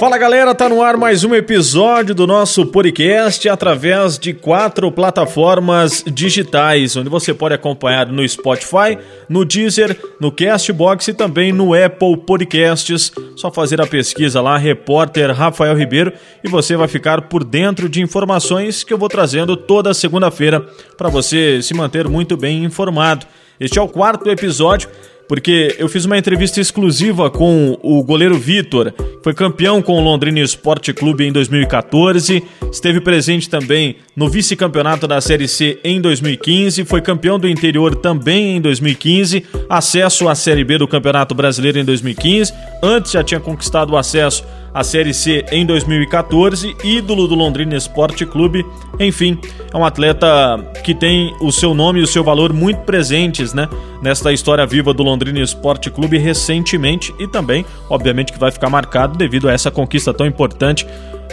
Fala 0.00 0.16
galera, 0.16 0.54
tá 0.54 0.66
no 0.66 0.82
ar 0.82 0.96
mais 0.96 1.24
um 1.24 1.34
episódio 1.34 2.14
do 2.14 2.26
nosso 2.26 2.64
podcast 2.64 3.46
através 3.50 4.18
de 4.18 4.32
quatro 4.32 4.90
plataformas 4.90 6.02
digitais, 6.10 6.96
onde 6.96 7.10
você 7.10 7.34
pode 7.34 7.54
acompanhar 7.54 8.06
no 8.06 8.26
Spotify, 8.26 8.96
no 9.28 9.44
Deezer, 9.44 9.94
no 10.18 10.32
Castbox 10.32 11.08
e 11.08 11.12
também 11.12 11.52
no 11.52 11.74
Apple 11.74 12.16
Podcasts. 12.16 13.12
Só 13.36 13.52
fazer 13.52 13.78
a 13.78 13.86
pesquisa 13.86 14.40
lá, 14.40 14.56
repórter 14.56 15.36
Rafael 15.36 15.76
Ribeiro, 15.76 16.14
e 16.42 16.48
você 16.48 16.78
vai 16.78 16.88
ficar 16.88 17.28
por 17.28 17.44
dentro 17.44 17.86
de 17.86 18.00
informações 18.00 18.82
que 18.82 18.94
eu 18.94 18.98
vou 18.98 19.10
trazendo 19.10 19.54
toda 19.54 19.92
segunda-feira 19.92 20.66
para 20.96 21.10
você 21.10 21.60
se 21.60 21.74
manter 21.74 22.08
muito 22.08 22.38
bem 22.38 22.64
informado. 22.64 23.26
Este 23.60 23.78
é 23.78 23.82
o 23.82 23.88
quarto 23.88 24.30
episódio 24.30 24.88
porque 25.28 25.76
eu 25.78 25.88
fiz 25.88 26.06
uma 26.06 26.18
entrevista 26.18 26.60
exclusiva 26.60 27.30
com 27.30 27.78
o 27.84 28.02
goleiro 28.02 28.36
Vitor, 28.36 28.92
foi 29.22 29.32
campeão 29.32 29.80
com 29.80 29.92
o 29.92 30.00
Londrina 30.00 30.40
Esporte 30.40 30.92
Clube 30.92 31.24
em 31.24 31.30
2014, 31.30 32.42
esteve 32.72 33.00
presente 33.00 33.48
também 33.48 33.94
no 34.16 34.28
vice-campeonato 34.28 35.06
da 35.06 35.20
Série 35.20 35.46
C 35.46 35.78
em 35.84 36.00
2015, 36.00 36.84
foi 36.84 37.00
campeão 37.00 37.38
do 37.38 37.48
interior 37.48 37.94
também 37.94 38.56
em 38.56 38.60
2015, 38.60 39.46
acesso 39.68 40.28
à 40.28 40.34
Série 40.34 40.64
B 40.64 40.78
do 40.78 40.88
Campeonato 40.88 41.32
Brasileiro 41.32 41.78
em 41.78 41.84
2015, 41.84 42.52
antes 42.82 43.12
já 43.12 43.22
tinha 43.22 43.38
conquistado 43.38 43.92
o 43.92 43.96
acesso 43.96 44.44
à 44.72 44.82
Série 44.84 45.12
C 45.12 45.44
em 45.50 45.66
2014, 45.66 46.76
ídolo 46.84 47.26
do 47.26 47.34
Londrina 47.34 47.76
Esporte 47.76 48.24
Clube. 48.24 48.64
Enfim, 48.98 49.38
é 49.72 49.76
um 49.76 49.84
atleta 49.84 50.58
que 50.84 50.94
tem 50.94 51.34
o 51.40 51.50
seu 51.50 51.74
nome 51.74 52.00
e 52.00 52.02
o 52.02 52.06
seu 52.06 52.22
valor 52.22 52.52
muito 52.52 52.80
presentes, 52.80 53.52
né, 53.52 53.68
nesta 54.02 54.32
história 54.32 54.66
viva 54.66 54.92
do 54.92 55.02
Londrina 55.02 55.40
Esporte 55.40 55.90
Clube 55.90 56.18
recentemente 56.18 57.14
e 57.18 57.26
também, 57.26 57.64
obviamente, 57.88 58.32
que 58.32 58.38
vai 58.38 58.50
ficar 58.50 58.70
marcado 58.70 59.16
devido 59.16 59.48
a 59.48 59.52
essa 59.52 59.70
conquista 59.70 60.14
tão 60.14 60.26
importante 60.26 60.86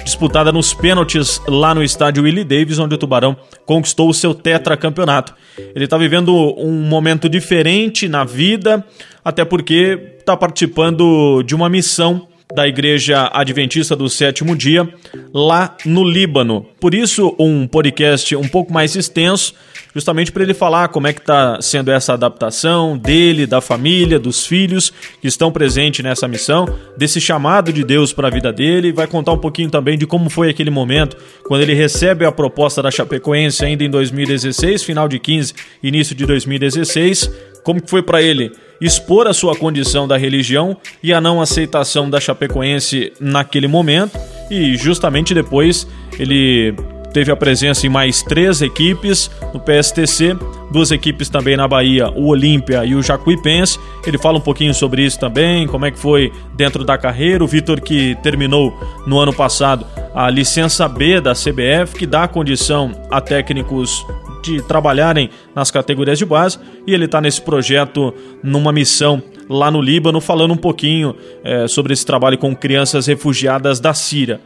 disputada 0.04 0.52
nos 0.52 0.74
pênaltis 0.74 1.42
lá 1.48 1.74
no 1.74 1.84
estádio 1.84 2.24
Willie 2.24 2.44
Davis, 2.44 2.80
onde 2.80 2.96
o 2.96 2.98
Tubarão 2.98 3.36
conquistou 3.66 4.10
o 4.10 4.14
seu 4.14 4.34
tetracampeonato. 4.34 5.34
Ele 5.76 5.86
está 5.86 5.98
vivendo 5.98 6.34
um 6.58 6.72
momento 6.88 7.28
diferente 7.28 8.08
na 8.08 8.24
vida, 8.24 8.86
até 9.24 9.44
porque 9.44 10.16
está 10.20 10.38
participando 10.38 11.44
de 11.44 11.56
uma 11.56 11.68
missão 11.68 12.28
da 12.54 12.68
Igreja 12.68 13.30
Adventista 13.34 13.96
do 13.96 14.10
Sétimo 14.10 14.56
Dia, 14.56 14.88
lá 15.34 15.76
no 15.86 16.04
Líbano. 16.04 16.66
Por 16.80 16.94
isso, 16.94 17.36
um 17.38 17.68
podcast 17.68 18.36
um 18.36 18.48
pouco 18.48 18.72
mais 18.72 18.96
extenso, 18.96 19.54
justamente 19.94 20.32
para 20.32 20.44
ele 20.44 20.54
falar 20.54 20.88
como 20.88 21.08
é 21.08 21.14
que 21.14 21.20
está 21.20 21.62
sendo 21.62 21.92
essa 21.92 22.14
adaptação 22.14 22.98
dele, 22.98 23.46
da 23.46 23.60
família, 23.60 24.18
dos 24.18 24.46
filhos 24.46 24.94
que 25.22 25.28
estão 25.28 25.52
presentes 25.52 26.04
nessa 26.04 26.28
missão, 26.28 26.68
desse 26.96 27.20
chamado 27.20 27.74
de 27.74 27.84
Deus 27.84 28.14
para 28.14 28.28
a 28.28 28.32
vida 28.32 28.54
dele. 28.54 28.94
Vai 28.94 29.08
contar 29.08 29.34
um 29.34 29.40
pouquinho 29.40 29.70
também 29.70 29.98
de 29.98 30.08
como 30.08 30.30
foi 30.30 30.50
aquele 30.50 30.70
momento 30.70 31.18
quando 31.44 31.62
ele 31.62 31.74
recebe 31.74 32.26
a 32.26 32.32
proposta 32.32 32.82
da 32.82 32.90
Chapecoense 32.90 33.66
ainda 33.66 33.84
em 33.84 33.90
2016, 33.90 34.84
final 34.84 35.08
de 35.08 35.20
15, 35.20 35.54
início 35.84 36.16
de 36.16 36.26
2016. 36.26 37.30
Como 37.68 37.82
que 37.82 37.90
foi 37.90 38.02
para 38.02 38.22
ele 38.22 38.54
expor 38.80 39.28
a 39.28 39.34
sua 39.34 39.54
condição 39.54 40.08
da 40.08 40.16
religião 40.16 40.78
e 41.04 41.12
a 41.12 41.20
não 41.20 41.42
aceitação 41.42 42.10
da 42.10 42.18
Chapecoense 42.18 43.12
naquele 43.20 43.68
momento. 43.68 44.18
E 44.50 44.78
justamente 44.78 45.34
depois 45.34 45.86
ele 46.18 46.74
teve 47.12 47.30
a 47.30 47.36
presença 47.36 47.86
em 47.86 47.90
mais 47.90 48.24
três 48.24 48.62
equipes 48.62 49.30
no 49.54 49.60
PSTC, 49.60 50.38
duas 50.72 50.92
equipes 50.92 51.28
também 51.28 51.58
na 51.58 51.68
Bahia, 51.68 52.10
o 52.12 52.28
Olímpia 52.28 52.86
e 52.86 52.96
o 52.96 53.04
Jacuipense. 53.04 53.78
Ele 54.06 54.18
fala 54.18 54.38
um 54.38 54.42
pouquinho 54.42 54.74
sobre 54.74 55.04
isso 55.04 55.20
também, 55.20 55.68
como 55.68 55.86
é 55.86 55.92
que 55.92 56.00
foi 56.00 56.32
dentro 56.56 56.86
da 56.86 56.98
carreira. 56.98 57.44
O 57.44 57.48
Vitor 57.48 57.82
que 57.82 58.16
terminou 58.24 58.74
no 59.06 59.20
ano 59.20 59.34
passado 59.34 59.86
a 60.16 60.30
licença 60.30 60.88
B 60.88 61.20
da 61.20 61.34
CBF, 61.34 61.98
que 61.98 62.06
dá 62.06 62.30
condição 62.30 62.94
a 63.12 63.20
técnicos 63.20 64.06
de 64.48 64.62
trabalharem 64.62 65.30
nas 65.54 65.70
categorias 65.70 66.18
de 66.18 66.26
base 66.26 66.58
e 66.86 66.94
ele 66.94 67.06
está 67.06 67.20
nesse 67.20 67.42
projeto 67.42 68.14
numa 68.42 68.72
missão 68.72 69.22
lá 69.50 69.70
no 69.70 69.82
Líbano, 69.82 70.22
falando 70.22 70.54
um 70.54 70.58
pouquinho 70.58 71.16
é, 71.44 71.68
sobre 71.68 71.94
esse 71.94 72.06
trabalho 72.06 72.38
com 72.38 72.56
crianças 72.56 73.08
refugiadas 73.08 73.80
da 73.80 73.94
Síria. 73.94 74.40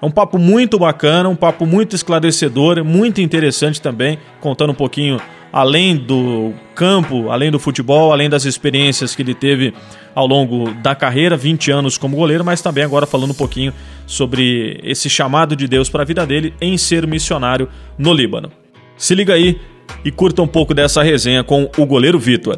É 0.00 0.04
um 0.04 0.10
papo 0.10 0.38
muito 0.38 0.78
bacana, 0.78 1.28
um 1.28 1.36
papo 1.36 1.64
muito 1.64 1.96
esclarecedor, 1.96 2.84
muito 2.84 3.20
interessante 3.20 3.80
também, 3.80 4.18
contando 4.40 4.70
um 4.70 4.74
pouquinho 4.74 5.18
além 5.52 5.96
do 5.96 6.52
campo, 6.74 7.30
além 7.30 7.50
do 7.50 7.58
futebol, 7.58 8.12
além 8.12 8.28
das 8.28 8.44
experiências 8.44 9.14
que 9.14 9.22
ele 9.22 9.34
teve 9.34 9.72
ao 10.14 10.26
longo 10.26 10.70
da 10.82 10.94
carreira, 10.94 11.34
20 11.34 11.70
anos 11.70 11.96
como 11.96 12.16
goleiro, 12.16 12.44
mas 12.44 12.60
também 12.60 12.84
agora 12.84 13.06
falando 13.06 13.30
um 13.30 13.34
pouquinho 13.34 13.72
sobre 14.06 14.78
esse 14.82 15.08
chamado 15.08 15.56
de 15.56 15.66
Deus 15.66 15.88
para 15.88 16.02
a 16.02 16.06
vida 16.06 16.26
dele 16.26 16.52
em 16.60 16.76
ser 16.76 17.06
missionário 17.06 17.68
no 17.96 18.12
Líbano. 18.12 18.52
Se 18.96 19.14
liga 19.14 19.34
aí 19.34 19.60
e 20.04 20.10
curta 20.10 20.42
um 20.42 20.46
pouco 20.46 20.72
dessa 20.72 21.02
resenha 21.02 21.44
com 21.44 21.70
o 21.76 21.86
goleiro 21.86 22.18
Vitor. 22.18 22.56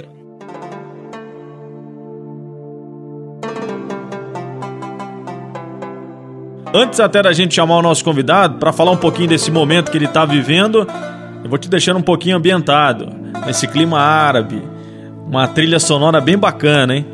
Antes 6.73 7.01
até 7.01 7.23
da 7.23 7.33
gente 7.33 7.55
chamar 7.55 7.79
o 7.79 7.83
nosso 7.83 8.05
convidado 8.05 8.59
para 8.59 8.73
falar 8.73 8.91
um 8.91 8.97
pouquinho 8.97 9.29
desse 9.29 9.51
momento 9.51 9.91
que 9.91 9.97
ele 9.97 10.05
está 10.05 10.25
vivendo, 10.25 10.87
eu 11.43 11.49
vou 11.49 11.59
te 11.59 11.69
deixando 11.69 11.97
um 11.99 12.03
pouquinho 12.03 12.37
ambientado 12.37 13.09
nesse 13.47 13.67
clima 13.67 13.99
árabe, 13.99 14.63
uma 15.27 15.49
trilha 15.49 15.81
sonora 15.81 16.21
bem 16.21 16.37
bacana, 16.37 16.95
hein? 16.95 17.07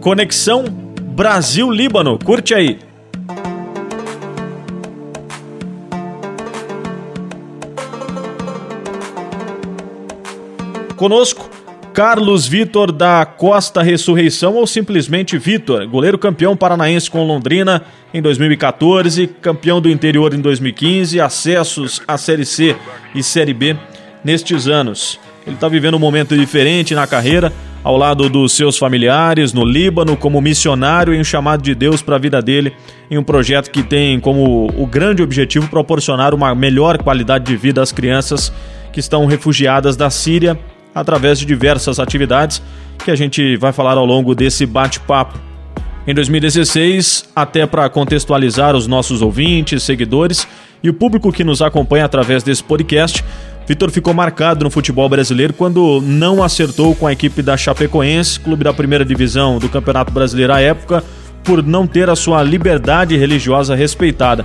Conexão 0.00 0.64
Brasil-Líbano, 0.64 2.18
curte 2.18 2.52
aí. 2.52 2.78
Conosco, 11.00 11.48
Carlos 11.94 12.46
Vitor 12.46 12.92
da 12.92 13.24
Costa 13.24 13.80
Ressurreição 13.80 14.56
ou 14.56 14.66
simplesmente 14.66 15.38
Vitor, 15.38 15.88
goleiro 15.88 16.18
campeão 16.18 16.54
paranaense 16.54 17.10
com 17.10 17.24
Londrina 17.24 17.82
em 18.12 18.20
2014, 18.20 19.26
campeão 19.40 19.80
do 19.80 19.88
interior 19.88 20.34
em 20.34 20.42
2015, 20.42 21.18
acessos 21.18 22.02
à 22.06 22.18
Série 22.18 22.44
C 22.44 22.76
e 23.14 23.22
Série 23.22 23.54
B 23.54 23.74
nestes 24.22 24.68
anos. 24.68 25.18
Ele 25.46 25.54
está 25.54 25.68
vivendo 25.68 25.94
um 25.94 25.98
momento 25.98 26.36
diferente 26.36 26.94
na 26.94 27.06
carreira, 27.06 27.50
ao 27.82 27.96
lado 27.96 28.28
dos 28.28 28.52
seus 28.52 28.76
familiares 28.76 29.54
no 29.54 29.64
Líbano, 29.64 30.18
como 30.18 30.38
missionário 30.38 31.14
em 31.14 31.20
um 31.20 31.24
chamado 31.24 31.62
de 31.62 31.74
Deus 31.74 32.02
para 32.02 32.16
a 32.16 32.18
vida 32.18 32.42
dele, 32.42 32.74
em 33.10 33.16
um 33.16 33.24
projeto 33.24 33.70
que 33.70 33.82
tem 33.82 34.20
como 34.20 34.70
o 34.76 34.86
grande 34.86 35.22
objetivo 35.22 35.66
proporcionar 35.66 36.34
uma 36.34 36.54
melhor 36.54 36.98
qualidade 36.98 37.46
de 37.46 37.56
vida 37.56 37.80
às 37.80 37.90
crianças 37.90 38.52
que 38.92 39.00
estão 39.00 39.24
refugiadas 39.24 39.96
da 39.96 40.10
Síria 40.10 40.58
através 40.94 41.38
de 41.38 41.46
diversas 41.46 41.98
atividades 41.98 42.62
que 42.98 43.10
a 43.10 43.16
gente 43.16 43.56
vai 43.56 43.72
falar 43.72 43.96
ao 43.96 44.04
longo 44.04 44.34
desse 44.34 44.66
bate-papo. 44.66 45.38
Em 46.06 46.14
2016, 46.14 47.30
até 47.36 47.66
para 47.66 47.88
contextualizar 47.88 48.74
os 48.74 48.86
nossos 48.86 49.22
ouvintes, 49.22 49.82
seguidores 49.82 50.46
e 50.82 50.88
o 50.88 50.94
público 50.94 51.30
que 51.30 51.44
nos 51.44 51.60
acompanha 51.60 52.04
através 52.04 52.42
desse 52.42 52.64
podcast, 52.64 53.24
Vitor 53.66 53.90
ficou 53.90 54.12
marcado 54.12 54.64
no 54.64 54.70
futebol 54.70 55.08
brasileiro 55.08 55.52
quando 55.52 56.00
não 56.02 56.42
acertou 56.42 56.94
com 56.94 57.06
a 57.06 57.12
equipe 57.12 57.40
da 57.42 57.56
Chapecoense, 57.56 58.40
clube 58.40 58.64
da 58.64 58.72
primeira 58.72 59.04
divisão 59.04 59.58
do 59.58 59.68
Campeonato 59.68 60.12
Brasileiro 60.12 60.52
à 60.52 60.60
época, 60.60 61.04
por 61.44 61.62
não 61.62 61.86
ter 61.86 62.10
a 62.10 62.16
sua 62.16 62.42
liberdade 62.42 63.16
religiosa 63.16 63.76
respeitada. 63.76 64.44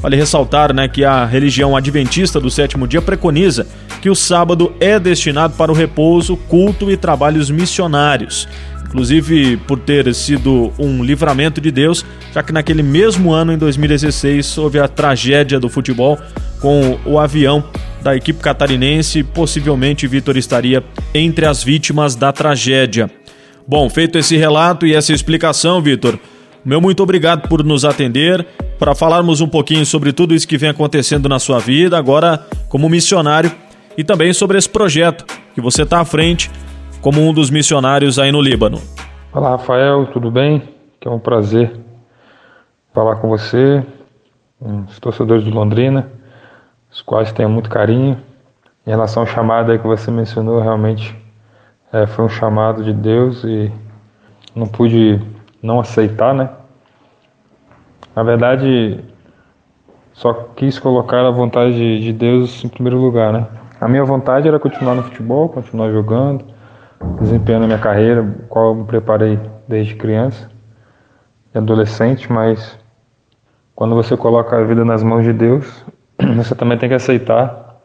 Vale 0.00 0.16
ressaltar 0.16 0.74
né, 0.74 0.88
que 0.88 1.04
a 1.04 1.24
religião 1.24 1.76
adventista 1.76 2.38
do 2.38 2.50
sétimo 2.50 2.86
dia 2.86 3.00
preconiza 3.00 3.66
que 4.00 4.10
o 4.10 4.14
sábado 4.14 4.74
é 4.78 4.98
destinado 5.00 5.54
para 5.54 5.72
o 5.72 5.74
repouso, 5.74 6.36
culto 6.36 6.90
e 6.90 6.96
trabalhos 6.96 7.50
missionários. 7.50 8.46
Inclusive 8.84 9.56
por 9.58 9.78
ter 9.78 10.14
sido 10.14 10.72
um 10.78 11.02
livramento 11.02 11.60
de 11.60 11.70
Deus, 11.70 12.04
já 12.32 12.42
que 12.42 12.52
naquele 12.52 12.82
mesmo 12.82 13.32
ano, 13.32 13.52
em 13.52 13.58
2016, 13.58 14.58
houve 14.58 14.78
a 14.78 14.86
tragédia 14.86 15.58
do 15.58 15.68
futebol 15.68 16.18
com 16.60 16.98
o 17.04 17.18
avião 17.18 17.64
da 18.00 18.14
equipe 18.14 18.40
catarinense. 18.40 19.24
Possivelmente 19.24 20.06
Vitor 20.06 20.36
estaria 20.36 20.84
entre 21.12 21.46
as 21.46 21.64
vítimas 21.64 22.14
da 22.14 22.32
tragédia. 22.32 23.10
Bom, 23.66 23.90
feito 23.90 24.16
esse 24.16 24.36
relato 24.36 24.86
e 24.86 24.94
essa 24.94 25.12
explicação, 25.12 25.82
Vitor, 25.82 26.18
meu 26.66 26.80
muito 26.80 27.00
obrigado 27.00 27.48
por 27.48 27.62
nos 27.62 27.84
atender 27.84 28.44
para 28.76 28.92
falarmos 28.92 29.40
um 29.40 29.46
pouquinho 29.46 29.86
sobre 29.86 30.12
tudo 30.12 30.34
isso 30.34 30.48
que 30.48 30.58
vem 30.58 30.68
acontecendo 30.68 31.28
na 31.28 31.38
sua 31.38 31.60
vida, 31.60 31.96
agora 31.96 32.44
como 32.68 32.88
missionário, 32.88 33.52
e 33.96 34.02
também 34.02 34.32
sobre 34.32 34.58
esse 34.58 34.68
projeto 34.68 35.24
que 35.54 35.60
você 35.60 35.82
está 35.82 36.00
à 36.00 36.04
frente 36.04 36.50
como 37.00 37.22
um 37.22 37.32
dos 37.32 37.50
missionários 37.50 38.18
aí 38.18 38.32
no 38.32 38.42
Líbano. 38.42 38.80
Olá, 39.32 39.50
Rafael, 39.50 40.06
tudo 40.06 40.28
bem? 40.28 40.60
Que 41.00 41.06
é 41.06 41.10
um 41.10 41.20
prazer 41.20 41.72
falar 42.92 43.14
com 43.16 43.28
você, 43.28 43.86
os 44.60 44.98
torcedores 44.98 45.44
do 45.44 45.50
Londrina, 45.50 46.10
os 46.90 47.00
quais 47.00 47.30
tenho 47.30 47.48
muito 47.48 47.70
carinho. 47.70 48.18
Em 48.84 48.90
relação 48.90 49.22
ao 49.22 49.26
chamado 49.28 49.70
aí 49.70 49.78
que 49.78 49.86
você 49.86 50.10
mencionou, 50.10 50.60
realmente 50.60 51.14
é, 51.92 52.08
foi 52.08 52.24
um 52.24 52.28
chamado 52.28 52.82
de 52.82 52.92
Deus 52.92 53.44
e 53.44 53.70
não 54.52 54.66
pude 54.66 55.20
não 55.62 55.80
aceitar, 55.80 56.34
né? 56.34 56.50
Na 58.14 58.22
verdade, 58.22 59.04
só 60.12 60.32
quis 60.32 60.78
colocar 60.78 61.26
a 61.26 61.30
vontade 61.30 61.74
de, 61.74 62.00
de 62.00 62.12
Deus 62.12 62.64
em 62.64 62.68
primeiro 62.68 62.98
lugar, 62.98 63.32
né? 63.32 63.46
A 63.80 63.86
minha 63.86 64.04
vontade 64.04 64.48
era 64.48 64.58
continuar 64.58 64.94
no 64.94 65.02
futebol, 65.02 65.48
continuar 65.50 65.90
jogando, 65.90 66.44
desempenhando 67.20 67.64
a 67.64 67.66
minha 67.66 67.78
carreira, 67.78 68.26
qual 68.48 68.68
eu 68.68 68.74
me 68.76 68.84
preparei 68.84 69.38
desde 69.68 69.94
criança 69.94 70.50
e 71.54 71.58
adolescente, 71.58 72.32
mas 72.32 72.78
quando 73.74 73.94
você 73.94 74.16
coloca 74.16 74.56
a 74.56 74.64
vida 74.64 74.84
nas 74.84 75.02
mãos 75.02 75.24
de 75.24 75.34
Deus, 75.34 75.84
você 76.36 76.54
também 76.54 76.78
tem 76.78 76.88
que 76.88 76.94
aceitar 76.94 77.76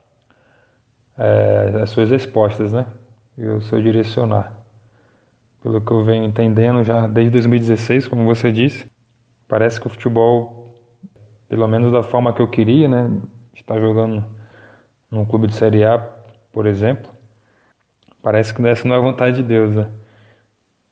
é, 1.18 1.82
as 1.84 1.90
suas 1.90 2.10
respostas, 2.10 2.72
né? 2.72 2.88
E 3.38 3.46
o 3.46 3.62
seu 3.62 3.82
direcionar. 3.82 4.61
Pelo 5.62 5.80
que 5.80 5.92
eu 5.92 6.04
venho 6.04 6.26
entendendo 6.26 6.84
já 6.84 7.08
desde 7.08 7.32
2016, 7.32 8.08
como 8.08 8.26
você 8.26 8.52
disse, 8.52 8.92
parece 9.48 9.80
que 9.80 9.88
o 9.88 9.90
futebol, 9.90 10.76
pelo 11.48 11.68
menos 11.68 11.92
da 11.92 12.02
forma 12.02 12.34
que 12.34 12.42
eu 12.42 12.48
queria, 12.48 12.88
né? 12.88 13.22
Estar 13.54 13.80
jogando 13.80 14.26
num 15.10 15.24
clube 15.24 15.48
de 15.48 15.54
Série 15.54 15.84
A, 15.84 16.00
por 16.52 16.66
exemplo, 16.66 17.12
parece 18.24 18.54
que 18.54 18.66
essa 18.68 18.88
não 18.88 18.96
é 18.96 18.98
a 18.98 19.02
vontade 19.02 19.38
de 19.38 19.44
Deus, 19.44 19.76
né? 19.76 19.88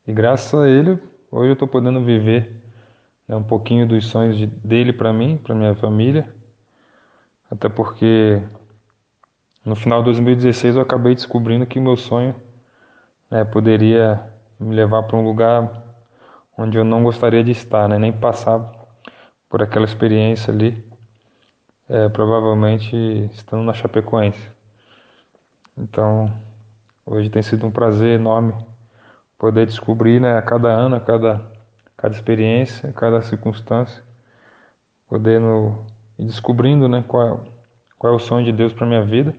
E 0.05 0.13
graças 0.13 0.53
a 0.53 0.67
Ele, 0.67 0.99
hoje 1.31 1.49
eu 1.49 1.53
estou 1.53 1.67
podendo 1.67 2.03
viver 2.03 2.61
né, 3.27 3.35
um 3.35 3.43
pouquinho 3.43 3.87
dos 3.87 4.07
sonhos 4.07 4.37
de, 4.37 4.45
dele 4.45 4.91
para 4.91 5.13
mim, 5.13 5.37
para 5.37 5.55
minha 5.55 5.75
família, 5.75 6.35
até 7.49 7.69
porque 7.69 8.41
no 9.65 9.75
final 9.75 9.99
de 9.99 10.05
2016 10.05 10.75
eu 10.75 10.81
acabei 10.81 11.15
descobrindo 11.15 11.65
que 11.65 11.79
meu 11.79 11.95
sonho 11.95 12.35
né, 13.29 13.45
poderia 13.45 14.33
me 14.59 14.75
levar 14.75 15.03
para 15.03 15.17
um 15.17 15.23
lugar 15.23 15.83
onde 16.57 16.77
eu 16.77 16.83
não 16.83 17.03
gostaria 17.03 17.43
de 17.43 17.51
estar, 17.51 17.87
né, 17.87 17.97
nem 17.97 18.11
passar 18.11 18.71
por 19.47 19.63
aquela 19.63 19.85
experiência 19.85 20.53
ali 20.53 20.89
é, 21.89 22.07
provavelmente 22.07 22.95
estando 23.33 23.63
na 23.63 23.73
Chapecoense. 23.73 24.51
Então, 25.75 26.31
hoje 27.03 27.29
tem 27.29 27.41
sido 27.41 27.65
um 27.65 27.71
prazer 27.71 28.19
enorme 28.19 28.53
poder 29.37 29.65
descobrir, 29.65 30.19
né, 30.21 30.37
a 30.37 30.41
cada 30.41 30.67
ano, 30.67 30.97
a 30.97 30.99
cada, 30.99 31.51
cada 31.97 32.13
experiência, 32.13 32.89
a 32.89 32.93
cada 32.93 33.21
circunstância, 33.21 34.03
poder 35.07 35.39
no, 35.39 35.87
ir 36.17 36.25
descobrindo, 36.25 36.87
né, 36.87 37.03
qual, 37.07 37.45
qual 37.97 38.13
é 38.13 38.15
o 38.15 38.19
sonho 38.19 38.45
de 38.45 38.51
Deus 38.51 38.71
para 38.71 38.85
minha 38.85 39.03
vida. 39.03 39.33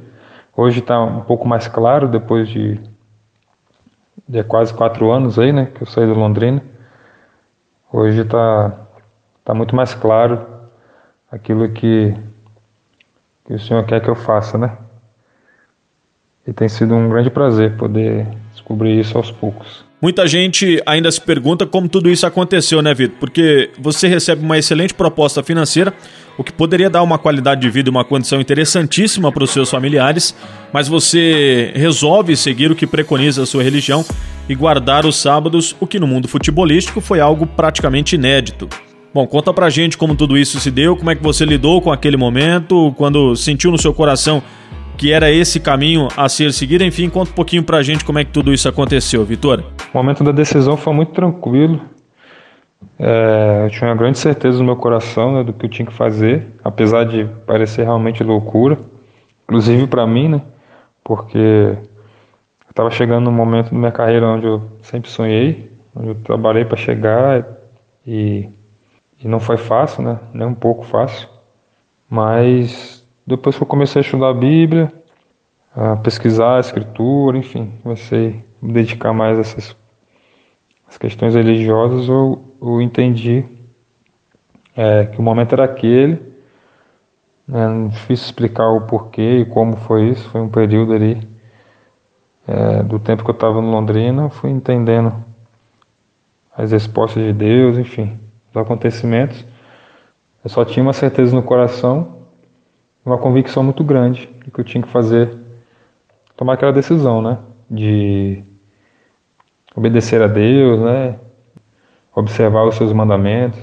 Hoje 0.56 0.80
está 0.80 1.00
um 1.00 1.20
pouco 1.20 1.46
mais 1.46 1.68
claro 1.68 2.08
depois 2.08 2.48
de, 2.48 2.80
de 4.30 4.44
quase 4.44 4.72
quatro 4.72 5.10
anos 5.10 5.40
aí, 5.40 5.52
né, 5.52 5.66
que 5.74 5.82
eu 5.82 5.86
saí 5.88 6.06
do 6.06 6.14
Londrina. 6.14 6.62
Hoje 7.92 8.20
está 8.20 8.72
tá 9.44 9.52
muito 9.52 9.74
mais 9.74 9.92
claro 9.92 10.46
aquilo 11.32 11.68
que 11.70 12.14
que 13.44 13.54
o 13.54 13.58
Senhor 13.58 13.84
quer 13.84 14.00
que 14.00 14.08
eu 14.08 14.14
faça, 14.14 14.56
né? 14.56 14.78
E 16.46 16.52
tem 16.52 16.68
sido 16.68 16.94
um 16.94 17.08
grande 17.08 17.28
prazer 17.28 17.76
poder 17.76 18.28
descobrir 18.52 19.00
isso 19.00 19.18
aos 19.18 19.32
poucos. 19.32 19.84
Muita 20.00 20.24
gente 20.28 20.80
ainda 20.86 21.10
se 21.10 21.20
pergunta 21.20 21.66
como 21.66 21.88
tudo 21.88 22.08
isso 22.08 22.24
aconteceu, 22.24 22.80
né, 22.80 22.94
Vitor? 22.94 23.18
Porque 23.18 23.70
você 23.80 24.06
recebe 24.06 24.44
uma 24.44 24.56
excelente 24.56 24.94
proposta 24.94 25.42
financeira, 25.42 25.92
o 26.36 26.44
que 26.44 26.52
poderia 26.52 26.88
dar 26.88 27.02
uma 27.02 27.18
qualidade 27.18 27.60
de 27.60 27.70
vida 27.70 27.88
e 27.88 27.90
uma 27.90 28.04
condição 28.04 28.40
interessantíssima 28.40 29.30
para 29.30 29.44
os 29.44 29.50
seus 29.50 29.70
familiares, 29.70 30.34
mas 30.72 30.88
você 30.88 31.72
resolve 31.74 32.36
seguir 32.36 32.70
o 32.70 32.76
que 32.76 32.86
preconiza 32.86 33.42
a 33.42 33.46
sua 33.46 33.62
religião 33.62 34.04
e 34.48 34.54
guardar 34.54 35.06
os 35.06 35.16
sábados, 35.16 35.76
o 35.78 35.86
que 35.86 36.00
no 36.00 36.06
mundo 36.06 36.28
futebolístico 36.28 37.00
foi 37.00 37.20
algo 37.20 37.46
praticamente 37.46 38.14
inédito. 38.14 38.68
Bom, 39.12 39.26
conta 39.26 39.52
pra 39.52 39.68
gente 39.68 39.98
como 39.98 40.14
tudo 40.14 40.38
isso 40.38 40.60
se 40.60 40.70
deu, 40.70 40.96
como 40.96 41.10
é 41.10 41.16
que 41.16 41.22
você 41.22 41.44
lidou 41.44 41.80
com 41.82 41.92
aquele 41.92 42.16
momento, 42.16 42.94
quando 42.96 43.34
sentiu 43.34 43.70
no 43.70 43.78
seu 43.78 43.92
coração 43.92 44.42
que 45.00 45.12
era 45.12 45.30
esse 45.32 45.58
caminho 45.58 46.08
a 46.14 46.28
ser 46.28 46.52
seguido. 46.52 46.84
Enfim, 46.84 47.08
conta 47.08 47.30
um 47.30 47.34
pouquinho 47.34 47.62
pra 47.62 47.82
gente 47.82 48.04
como 48.04 48.18
é 48.18 48.24
que 48.24 48.30
tudo 48.30 48.52
isso 48.52 48.68
aconteceu, 48.68 49.24
Vitor. 49.24 49.64
O 49.94 49.96
momento 49.96 50.22
da 50.22 50.30
decisão 50.30 50.76
foi 50.76 50.92
muito 50.92 51.12
tranquilo. 51.12 51.80
É, 52.98 53.62
eu 53.64 53.70
tinha 53.70 53.90
uma 53.90 53.96
grande 53.96 54.18
certeza 54.18 54.58
no 54.58 54.64
meu 54.64 54.76
coração 54.76 55.34
né, 55.34 55.44
do 55.44 55.52
que 55.52 55.66
eu 55.66 55.70
tinha 55.70 55.86
que 55.86 55.92
fazer, 55.92 56.46
apesar 56.62 57.04
de 57.04 57.24
parecer 57.46 57.84
realmente 57.84 58.22
loucura, 58.22 58.78
inclusive 59.44 59.86
para 59.86 60.06
mim, 60.06 60.28
né? 60.28 60.42
Porque 61.02 61.38
eu 61.38 62.70
estava 62.70 62.90
chegando 62.90 63.24
num 63.24 63.32
momento 63.32 63.70
da 63.70 63.78
minha 63.78 63.92
carreira 63.92 64.26
onde 64.26 64.46
eu 64.46 64.62
sempre 64.82 65.10
sonhei, 65.10 65.72
onde 65.94 66.08
eu 66.08 66.14
trabalhei 66.16 66.64
para 66.64 66.76
chegar 66.76 67.46
e 68.06 68.48
e 69.22 69.28
não 69.28 69.38
foi 69.38 69.56
fácil, 69.56 70.02
né? 70.02 70.18
Nem 70.32 70.46
um 70.46 70.54
pouco 70.54 70.84
fácil. 70.84 71.28
Mas 72.08 73.06
depois 73.26 73.56
que 73.56 73.62
eu 73.62 73.66
comecei 73.66 74.00
a 74.00 74.04
estudar 74.04 74.30
a 74.30 74.34
Bíblia, 74.34 74.92
a 75.76 75.96
pesquisar 75.96 76.56
a 76.56 76.60
Escritura, 76.60 77.36
enfim, 77.36 77.72
comecei 77.82 78.42
a 78.62 78.66
me 78.66 78.72
dedicar 78.72 79.12
mais 79.12 79.38
a 79.38 79.42
essas 79.42 79.76
as 80.88 80.98
questões 80.98 81.36
religiosas, 81.36 82.08
eu, 82.08 82.42
eu 82.60 82.80
entendi 82.80 83.44
é, 84.76 85.06
que 85.06 85.18
o 85.18 85.22
momento 85.22 85.52
era 85.52 85.64
aquele. 85.64 86.14
Né? 87.46 87.68
Não 87.68 87.88
difícil 87.88 88.26
explicar 88.26 88.68
o 88.68 88.82
porquê 88.82 89.40
e 89.40 89.44
como 89.44 89.76
foi 89.76 90.10
isso. 90.10 90.28
Foi 90.30 90.40
um 90.40 90.48
período 90.48 90.92
ali 90.92 91.28
é, 92.46 92.82
do 92.82 92.98
tempo 92.98 93.24
que 93.24 93.30
eu 93.30 93.34
estava 93.34 93.60
no 93.60 93.70
Londrina, 93.70 94.30
fui 94.30 94.50
entendendo 94.50 95.14
as 96.56 96.72
respostas 96.72 97.22
de 97.22 97.32
Deus, 97.32 97.78
enfim 97.78 98.18
dos 98.52 98.62
acontecimentos, 98.62 99.44
eu 100.44 100.50
só 100.50 100.64
tinha 100.64 100.82
uma 100.82 100.92
certeza 100.92 101.34
no 101.34 101.42
coração, 101.42 102.20
uma 103.04 103.18
convicção 103.18 103.62
muito 103.62 103.82
grande 103.84 104.28
de 104.44 104.50
que 104.50 104.60
eu 104.60 104.64
tinha 104.64 104.82
que 104.82 104.88
fazer, 104.88 105.36
tomar 106.36 106.54
aquela 106.54 106.72
decisão, 106.72 107.22
né? 107.22 107.38
De 107.70 108.42
obedecer 109.74 110.20
a 110.22 110.26
Deus, 110.26 110.80
né? 110.80 111.18
Observar 112.14 112.64
os 112.66 112.74
seus 112.74 112.92
mandamentos. 112.92 113.60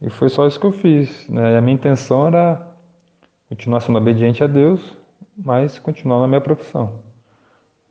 E 0.00 0.08
foi 0.10 0.28
só 0.28 0.46
isso 0.46 0.58
que 0.58 0.66
eu 0.66 0.72
fiz, 0.72 1.28
né? 1.28 1.54
E 1.54 1.56
a 1.56 1.60
minha 1.60 1.74
intenção 1.74 2.26
era 2.26 2.76
continuar 3.48 3.80
sendo 3.80 3.98
obediente 3.98 4.44
a 4.44 4.46
Deus, 4.46 4.96
mas 5.36 5.78
continuar 5.78 6.20
na 6.20 6.28
minha 6.28 6.40
profissão. 6.40 7.02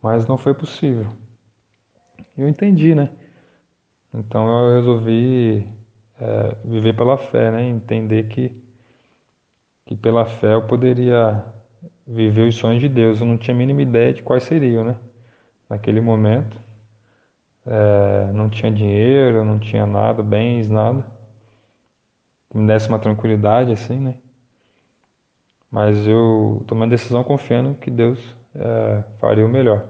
Mas 0.01 0.27
não 0.27 0.37
foi 0.37 0.53
possível. 0.53 1.07
E 2.37 2.41
eu 2.41 2.47
entendi, 2.47 2.95
né? 2.95 3.09
Então 4.13 4.47
eu 4.47 4.75
resolvi 4.75 5.67
é, 6.19 6.55
viver 6.63 6.93
pela 6.93 7.17
fé, 7.17 7.51
né? 7.51 7.63
Entender 7.63 8.27
que, 8.27 8.63
que 9.85 9.95
pela 9.95 10.25
fé 10.25 10.53
eu 10.53 10.63
poderia 10.63 11.45
viver 12.05 12.47
os 12.47 12.55
sonhos 12.55 12.81
de 12.81 12.89
Deus. 12.89 13.19
Eu 13.19 13.27
não 13.27 13.37
tinha 13.37 13.53
a 13.53 13.57
mínima 13.57 13.81
ideia 13.81 14.13
de 14.13 14.23
quais 14.23 14.43
seriam, 14.43 14.83
né? 14.83 14.95
Naquele 15.69 15.99
momento. 15.99 16.59
É, 17.67 18.31
não 18.31 18.49
tinha 18.49 18.71
dinheiro, 18.71 19.43
não 19.43 19.59
tinha 19.59 19.85
nada, 19.85 20.23
bens, 20.23 20.69
nada. 20.69 21.05
Me 22.53 22.65
desse 22.65 22.87
uma 22.87 22.97
tranquilidade, 22.97 23.71
assim, 23.71 23.99
né? 23.99 24.15
Mas 25.69 26.07
eu 26.07 26.63
tomei 26.65 26.87
a 26.87 26.89
decisão 26.91 27.23
confiando 27.23 27.75
que 27.75 27.91
Deus 27.91 28.35
é, 28.55 29.03
faria 29.19 29.45
o 29.45 29.49
melhor. 29.49 29.85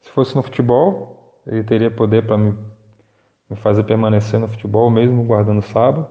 Se 0.00 0.10
fosse 0.10 0.34
no 0.34 0.42
futebol, 0.42 1.42
ele 1.46 1.62
teria 1.62 1.90
poder 1.90 2.26
para 2.26 2.38
me 2.38 2.56
me 3.48 3.56
fazer 3.56 3.84
permanecer 3.84 4.40
no 4.40 4.48
futebol, 4.48 4.90
mesmo 4.90 5.24
guardando 5.24 5.62
sábado. 5.62 6.08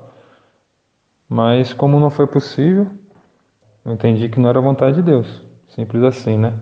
Mas 1.28 1.74
como 1.74 2.00
não 2.00 2.10
foi 2.10 2.28
possível, 2.28 2.88
eu 3.84 3.94
entendi 3.94 4.30
que 4.30 4.40
não 4.40 4.50
era 4.50 4.62
vontade 4.62 4.98
de 4.98 5.02
Deus. 5.02 5.44
Simples 5.68 6.04
assim, 6.04 6.38
né? 6.38 6.60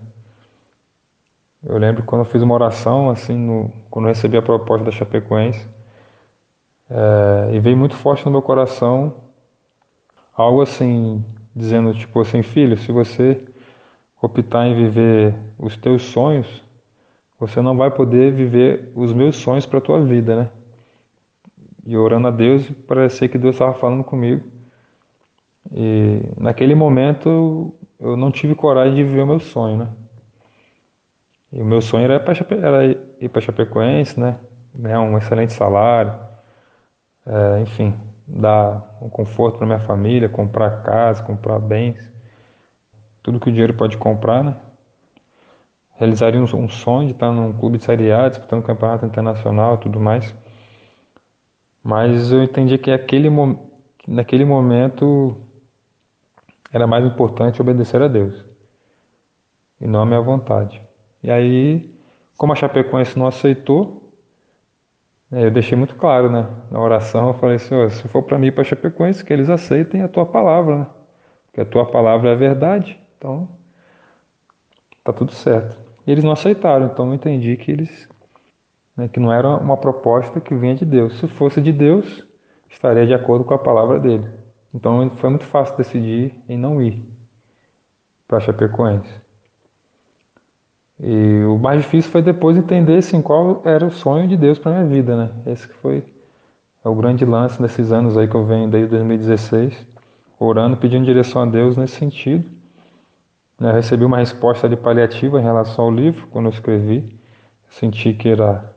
Eu 1.64 1.78
lembro 1.78 2.04
quando 2.04 2.22
eu 2.22 2.26
fiz 2.26 2.42
uma 2.42 2.54
oração, 2.54 3.10
assim, 3.10 3.38
no, 3.38 3.72
quando 3.90 4.06
eu 4.06 4.10
recebi 4.10 4.38
a 4.38 4.42
proposta 4.42 4.86
da 4.86 4.92
Chapecoense, 4.92 5.68
é, 6.90 7.56
e 7.56 7.60
veio 7.60 7.78
muito 7.78 7.96
forte 7.96 8.26
no 8.26 8.32
meu 8.32 8.42
coração 8.42 9.16
algo 10.34 10.62
assim, 10.62 11.24
dizendo 11.56 11.94
tipo 11.94 12.20
assim, 12.20 12.42
filho, 12.42 12.78
se 12.78 12.92
você 12.92 13.48
optar 14.22 14.66
em 14.68 14.74
viver 14.74 15.36
os 15.58 15.78
teus 15.78 16.04
sonhos, 16.04 16.64
você 17.40 17.62
não 17.62 17.78
vai 17.78 17.92
poder 17.92 18.34
viver 18.34 18.92
os 18.96 19.14
meus 19.14 19.36
sonhos 19.36 19.66
para 19.66 19.80
a 19.80 19.82
tua 19.82 20.04
vida, 20.04 20.36
né? 20.36 20.52
e 21.86 21.98
orando 21.98 22.28
a 22.28 22.32
Deus, 22.32 22.70
parecia 22.88 23.28
que 23.28 23.38
Deus 23.38 23.56
estava 23.56 23.74
falando 23.74 24.04
comigo. 24.04 24.44
E 25.72 26.22
naquele 26.38 26.76
momento 26.76 27.74
eu 28.00 28.18
não 28.18 28.32
tive 28.32 28.56
coragem 28.56 28.96
de 28.96 29.04
viver 29.04 29.22
o 29.22 29.28
meu 29.28 29.40
sonho, 29.40 29.78
né? 29.78 29.88
E 31.52 31.62
o 31.62 31.66
meu 31.66 31.82
sonho 31.82 32.06
era, 32.06 32.16
era 32.16 32.86
ir 33.20 33.30
para 33.30 33.42
Chapecoense, 33.42 34.20
né? 34.20 34.40
Ganhar 34.74 35.02
um 35.02 35.18
excelente 35.18 35.52
salário, 35.52 36.18
é, 37.26 37.60
enfim, 37.60 37.94
dar 38.26 38.98
um 39.02 39.10
conforto 39.10 39.58
para 39.58 39.68
minha 39.68 39.80
família, 39.80 40.30
comprar 40.30 40.82
casa, 40.84 41.22
comprar 41.22 41.60
bens, 41.60 42.12
tudo 43.22 43.40
que 43.40 43.50
o 43.50 43.52
dinheiro 43.52 43.74
pode 43.74 43.98
comprar, 43.98 44.44
né? 44.44 44.56
Realizaria 45.96 46.42
um, 46.42 46.70
sonho 46.70 47.08
de 47.08 47.14
estar 47.14 47.32
num 47.32 47.54
clube 47.54 47.78
de 47.78 47.84
Série 47.84 48.12
A, 48.12 48.30
disputando 48.30 48.64
campeonato 48.64 49.06
internacional, 49.06 49.78
tudo 49.78 50.00
mais. 50.00 50.36
Mas 51.84 52.32
eu 52.32 52.42
entendi 52.42 52.78
que 52.78 52.90
aquele, 52.90 53.30
que 53.98 54.10
naquele 54.10 54.46
momento 54.46 55.38
era 56.72 56.88
mais 56.88 57.06
importante 57.06 57.62
obedecer 57.62 58.02
a 58.02 58.08
Deus 58.08 58.46
e 59.80 59.86
não 59.86 60.02
a 60.02 60.06
minha 60.06 60.22
vontade. 60.22 60.82
E 61.24 61.30
aí, 61.30 61.94
como 62.38 62.54
a 62.54 62.56
Chapecoense 62.56 63.18
não 63.18 63.28
aceitou, 63.28 64.14
né, 65.30 65.46
eu 65.46 65.52
deixei 65.52 65.78
muito 65.78 65.96
claro, 65.96 66.32
né? 66.32 66.48
Na 66.70 66.80
oração 66.80 67.30
eu 67.30 67.34
falei 67.36 67.56
assim, 67.56 67.90
se 67.90 68.08
for 68.08 68.24
para 68.24 68.40
mim 68.40 68.52
para 68.52 68.64
Chapecoense, 68.64 69.24
que 69.24 69.32
eles 69.32 69.50
aceitem 69.50 70.02
a 70.02 70.08
tua 70.08 70.26
palavra, 70.26 70.78
né? 70.80 70.88
Porque 71.48 71.62
a 71.62 71.66
tua 71.66 71.86
palavra 71.86 72.30
é 72.30 72.34
a 72.34 72.36
verdade. 72.36 73.00
Então, 73.18 73.50
tá 75.04 75.14
tudo 75.14 75.32
certo. 75.32 75.78
E 76.06 76.12
eles 76.12 76.24
não 76.24 76.32
aceitaram, 76.32 76.88
então 76.88 77.08
eu 77.08 77.14
entendi 77.14 77.56
que 77.58 77.72
eles 77.72 78.10
né, 78.96 79.08
que 79.08 79.20
não 79.20 79.32
era 79.32 79.48
uma 79.58 79.78
proposta 79.78 80.40
que 80.40 80.56
vinha 80.56 80.76
de 80.76 80.86
Deus. 80.86 81.20
Se 81.20 81.28
fosse 81.28 81.62
de 81.62 81.72
Deus, 81.72 82.24
estaria 82.70 83.06
de 83.06 83.14
acordo 83.14 83.44
com 83.44 83.54
a 83.54 83.60
palavra 83.60 84.00
dele. 84.00 84.28
Então 84.74 85.10
foi 85.12 85.30
muito 85.30 85.46
fácil 85.46 85.76
decidir 85.78 86.40
em 86.48 86.58
não 86.58 86.82
ir 86.82 87.04
para 88.28 88.40
Chapecoense. 88.40 89.22
E 91.04 91.44
o 91.46 91.58
mais 91.58 91.82
difícil 91.82 92.12
foi 92.12 92.22
depois 92.22 92.56
entender 92.56 92.98
assim, 92.98 93.22
qual 93.24 93.64
era 93.66 93.86
o 93.86 93.90
sonho 93.90 94.28
de 94.28 94.38
Deus 94.38 94.60
para 94.60 94.72
minha 94.72 94.86
vida, 94.86 95.18
né? 95.18 95.32
Esse 95.48 95.68
que 95.68 95.74
foi 95.74 96.06
é 96.86 96.88
o 96.88 96.94
grande 96.94 97.26
lance 97.26 97.60
nesses 97.60 97.92
anos 97.92 98.16
aí 98.18 98.28
que 98.28 98.36
eu 98.36 98.46
venho 98.46 98.70
desde 98.70 98.90
2016, 98.90 99.88
orando, 100.40 100.78
pedindo 100.78 101.06
direção 101.06 101.42
a 101.42 101.46
Deus 101.46 101.76
nesse 101.76 101.96
sentido. 101.96 102.50
Eu 103.60 103.72
recebi 103.72 104.04
uma 104.04 104.18
resposta 104.18 104.70
de 104.70 104.76
paliativa 104.76 105.40
em 105.40 105.44
relação 105.44 105.86
ao 105.86 105.92
livro, 105.92 106.28
quando 106.28 106.46
eu 106.46 106.50
escrevi. 106.52 107.20
Senti 107.70 108.14
que 108.14 108.30
era, 108.30 108.76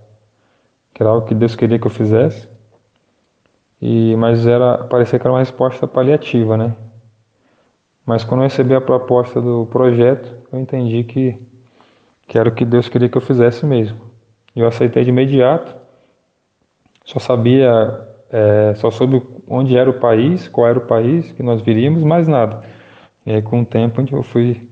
que 0.92 1.02
era 1.02 1.10
algo 1.10 1.26
que 1.26 1.34
Deus 1.34 1.54
queria 1.54 1.78
que 1.78 1.86
eu 1.86 1.90
fizesse. 1.90 2.48
E, 3.80 4.14
mas 4.16 4.46
era, 4.46 4.78
parecia 4.84 5.18
que 5.18 5.26
era 5.26 5.32
uma 5.32 5.40
resposta 5.40 5.86
paliativa, 5.86 6.56
né? 6.56 6.74
Mas 8.06 8.24
quando 8.24 8.40
eu 8.40 8.44
recebi 8.44 8.74
a 8.74 8.80
proposta 8.80 9.40
do 9.40 9.66
projeto, 9.66 10.36
eu 10.52 10.60
entendi 10.60 11.02
que, 11.04 11.42
que 12.26 12.38
era 12.38 12.48
o 12.48 12.52
que 12.52 12.64
Deus 12.64 12.88
queria 12.88 13.08
que 13.08 13.16
eu 13.16 13.22
fizesse 13.22 13.64
mesmo. 13.66 14.00
E 14.54 14.60
eu 14.60 14.66
aceitei 14.66 15.04
de 15.04 15.10
imediato. 15.10 15.74
Só 17.04 17.18
sabia, 17.18 18.08
é, 18.30 18.74
só 18.76 18.90
soube 18.90 19.22
onde 19.48 19.76
era 19.76 19.90
o 19.90 20.00
país, 20.00 20.48
qual 20.48 20.66
era 20.66 20.78
o 20.78 20.86
país 20.86 21.32
que 21.32 21.42
nós 21.42 21.60
viríamos, 21.60 22.02
mais 22.02 22.26
nada. 22.26 22.62
E 23.26 23.32
aí 23.32 23.42
com 23.42 23.60
o 23.60 23.66
tempo 23.66 24.02
eu 24.10 24.22
fui 24.22 24.68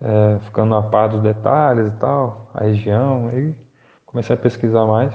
é, 0.00 0.38
ficando 0.40 0.74
a 0.74 0.82
par 0.82 1.08
dos 1.08 1.20
detalhes 1.20 1.92
e 1.92 1.96
tal, 1.96 2.50
a 2.52 2.64
região, 2.64 3.28
aí 3.32 3.54
comecei 4.04 4.34
a 4.34 4.38
pesquisar 4.38 4.84
mais. 4.86 5.14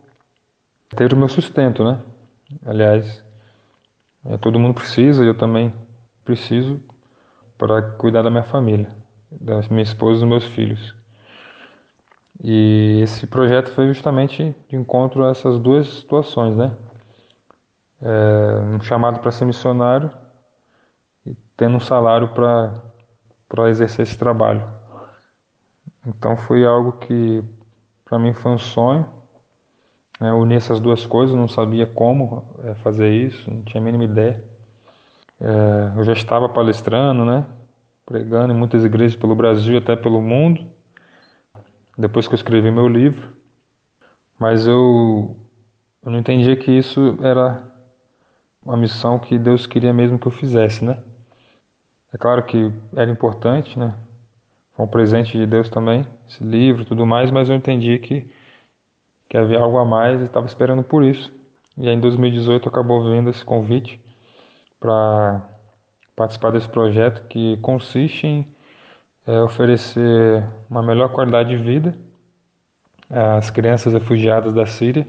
ter 0.91 1.13
o 1.13 1.17
meu 1.17 1.29
sustento, 1.29 1.85
né? 1.85 2.01
Aliás, 2.65 3.25
é, 4.25 4.37
todo 4.39 4.59
mundo 4.59 4.75
precisa, 4.75 5.25
eu 5.25 5.37
também 5.37 5.75
preciso 6.25 6.81
para 7.57 7.83
cuidar 7.83 8.23
da 8.23 8.31
minha 8.31 8.43
família, 8.43 8.95
da 9.31 9.61
minha 9.71 9.83
esposa 9.83 10.19
e 10.19 10.21
dos 10.21 10.29
meus 10.29 10.45
filhos. 10.45 10.95
E 12.43 13.01
esse 13.03 13.27
projeto 13.27 13.71
foi 13.71 13.89
justamente 13.89 14.55
de 14.69 14.77
encontro 14.77 15.25
a 15.25 15.31
essas 15.31 15.59
duas 15.59 15.89
situações, 15.89 16.57
né? 16.57 16.77
É, 18.01 18.61
um 18.77 18.81
chamado 18.81 19.19
para 19.21 19.33
ser 19.33 19.45
missionário 19.45 20.11
tendo 21.59 21.77
um 21.77 21.81
salário 21.81 22.29
para 22.29 23.69
exercer 23.69 24.05
esse 24.05 24.17
trabalho. 24.17 24.73
Então 26.07 26.37
foi 26.37 26.65
algo 26.65 26.93
que 26.93 27.43
para 28.05 28.19
mim 28.19 28.33
foi 28.33 28.53
um 28.53 28.59
sonho, 28.59 29.18
né, 30.21 30.33
unir 30.33 30.57
essas 30.57 30.81
duas 30.81 31.07
coisas, 31.07 31.35
não 31.35 31.49
sabia 31.49 31.87
como 31.87 32.57
é, 32.65 32.75
fazer 32.75 33.11
isso, 33.11 33.51
não 33.51 33.63
tinha 33.63 33.81
a 33.81 33.85
mínima 33.85 34.05
ideia. 34.05 34.45
É, 35.41 35.93
eu 35.97 36.05
já 36.05 36.13
estava 36.13 36.49
palestrando, 36.49 37.25
né, 37.25 37.45
pregando 38.05 38.53
em 38.53 38.57
muitas 38.57 38.85
igrejas 38.85 39.17
pelo 39.17 39.35
Brasil 39.35 39.75
e 39.75 39.79
até 39.79 39.95
pelo 39.95 40.21
mundo, 40.21 40.67
depois 41.97 42.27
que 42.27 42.35
eu 42.35 42.37
escrevi 42.37 42.71
meu 42.71 42.89
livro, 42.89 43.37
mas 44.39 44.67
eu, 44.67 45.37
eu 46.05 46.11
não 46.11 46.19
entendia 46.19 46.57
que 46.57 46.71
isso 46.71 47.19
era 47.21 47.69
uma 48.65 48.77
missão 48.77 49.19
que 49.19 49.39
Deus 49.39 49.67
queria 49.67 49.93
mesmo 49.93 50.19
que 50.19 50.27
eu 50.27 50.33
fizesse, 50.33 50.85
né? 50.85 51.03
É 52.13 52.17
claro 52.17 52.43
que 52.45 52.73
era 52.95 53.11
importante, 53.11 53.79
né? 53.79 53.95
Foi 54.75 54.85
um 54.87 54.89
presente 54.89 55.37
de 55.37 55.47
Deus 55.47 55.69
também, 55.69 56.07
esse 56.27 56.43
livro 56.45 56.83
e 56.83 56.85
tudo 56.85 57.05
mais, 57.07 57.31
mas 57.31 57.51
eu 57.51 57.57
entendi 57.57 57.99
que, 57.99 58.31
que 59.29 59.37
havia 59.37 59.61
algo 59.61 59.79
a 59.79 59.85
mais 59.85 60.21
e 60.21 60.25
estava 60.25 60.47
esperando 60.47 60.83
por 60.83 61.05
isso. 61.05 61.33
E 61.77 61.89
aí 61.89 61.95
em 61.95 62.01
2018 62.01 62.69
acabou 62.69 63.03
vindo 63.05 63.31
esse 63.31 63.45
convite 63.45 64.05
para 64.81 65.49
participar 66.17 66.51
desse 66.51 66.69
projeto 66.69 67.27
que 67.29 67.57
consiste 67.59 68.27
em 68.27 68.53
é, 69.27 69.41
oferecer 69.43 70.45
uma 70.69 70.83
melhor 70.83 71.13
qualidade 71.13 71.51
de 71.51 71.57
vida 71.57 71.97
às 73.11 73.51
crianças 73.51 73.93
refugiadas 73.93 74.53
da 74.53 74.67
Síria 74.67 75.07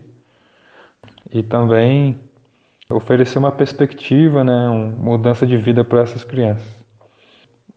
e 1.32 1.42
também 1.42 2.20
oferecer 2.92 3.40
uma 3.40 3.52
perspectiva, 3.52 4.44
né, 4.44 4.68
uma 4.68 4.88
mudança 4.88 5.46
de 5.46 5.56
vida 5.58 5.84
para 5.84 6.02
essas 6.02 6.24
crianças 6.24 6.80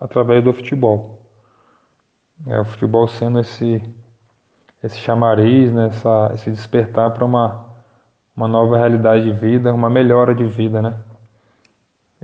através 0.03 0.43
do 0.43 0.53
futebol. 0.53 1.31
É, 2.47 2.61
o 2.61 2.65
futebol 2.65 3.07
sendo 3.07 3.39
esse, 3.39 3.81
esse 4.83 4.99
chamariz, 4.99 5.73
né, 5.73 5.87
essa, 5.87 6.31
esse 6.35 6.51
despertar 6.51 7.13
para 7.13 7.25
uma, 7.25 7.67
uma 8.37 8.49
nova 8.49 8.77
realidade 8.77 9.25
de 9.25 9.33
vida, 9.33 9.73
uma 9.73 9.89
melhora 9.89 10.35
de 10.35 10.45
vida, 10.45 10.83
né? 10.83 10.97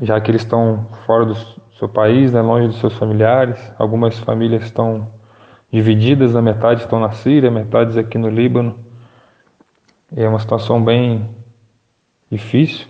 Já 0.00 0.20
que 0.20 0.30
eles 0.30 0.42
estão 0.42 0.86
fora 1.04 1.26
do 1.26 1.34
seu 1.72 1.88
país, 1.88 2.32
né, 2.32 2.40
longe 2.40 2.68
dos 2.68 2.78
seus 2.78 2.94
familiares, 2.96 3.72
algumas 3.78 4.18
famílias 4.18 4.64
estão 4.64 5.08
divididas, 5.70 6.34
a 6.34 6.42
metade 6.42 6.82
estão 6.82 7.00
na 7.00 7.10
Síria, 7.10 7.50
metade 7.50 7.98
aqui 7.98 8.16
no 8.16 8.28
Líbano. 8.28 8.78
E 10.12 10.22
é 10.22 10.28
uma 10.28 10.38
situação 10.38 10.82
bem 10.82 11.36
difícil, 12.30 12.86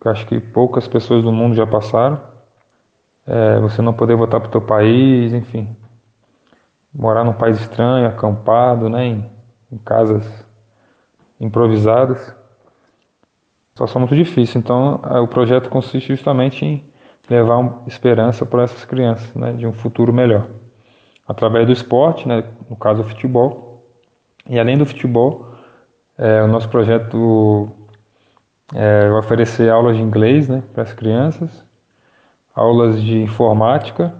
que 0.00 0.08
acho 0.08 0.26
que 0.26 0.40
poucas 0.40 0.86
pessoas 0.86 1.22
do 1.22 1.32
mundo 1.32 1.54
já 1.54 1.66
passaram 1.66 2.32
é, 3.26 3.60
você 3.60 3.80
não 3.80 3.92
poder 3.92 4.16
voltar 4.16 4.40
para 4.40 4.48
o 4.48 4.52
teu 4.52 4.60
país, 4.60 5.32
enfim. 5.32 5.76
Morar 6.94 7.24
num 7.24 7.32
país 7.32 7.60
estranho, 7.60 8.06
acampado, 8.06 8.88
né, 8.88 9.06
em, 9.06 9.30
em 9.70 9.78
casas 9.78 10.46
improvisadas. 11.40 12.34
Situação 13.70 14.00
muito 14.00 14.14
difícil. 14.14 14.60
Então, 14.60 15.00
o 15.22 15.26
projeto 15.26 15.70
consiste 15.70 16.08
justamente 16.08 16.64
em 16.64 16.84
levar 17.30 17.82
esperança 17.86 18.44
para 18.44 18.64
essas 18.64 18.84
crianças, 18.84 19.34
né, 19.34 19.52
de 19.52 19.66
um 19.66 19.72
futuro 19.72 20.12
melhor. 20.12 20.48
Através 21.26 21.66
do 21.66 21.72
esporte, 21.72 22.28
né, 22.28 22.44
no 22.68 22.76
caso 22.76 23.00
o 23.00 23.04
futebol. 23.04 23.84
E 24.48 24.58
além 24.60 24.76
do 24.76 24.84
futebol, 24.84 25.48
é, 26.18 26.42
o 26.42 26.48
nosso 26.48 26.68
projeto 26.68 27.70
é, 28.74 29.08
vai 29.08 29.18
oferecer 29.18 29.70
aulas 29.70 29.96
de 29.96 30.02
inglês 30.02 30.48
né, 30.48 30.62
para 30.74 30.82
as 30.82 30.92
crianças 30.92 31.64
aulas 32.54 33.02
de 33.02 33.18
informática, 33.18 34.14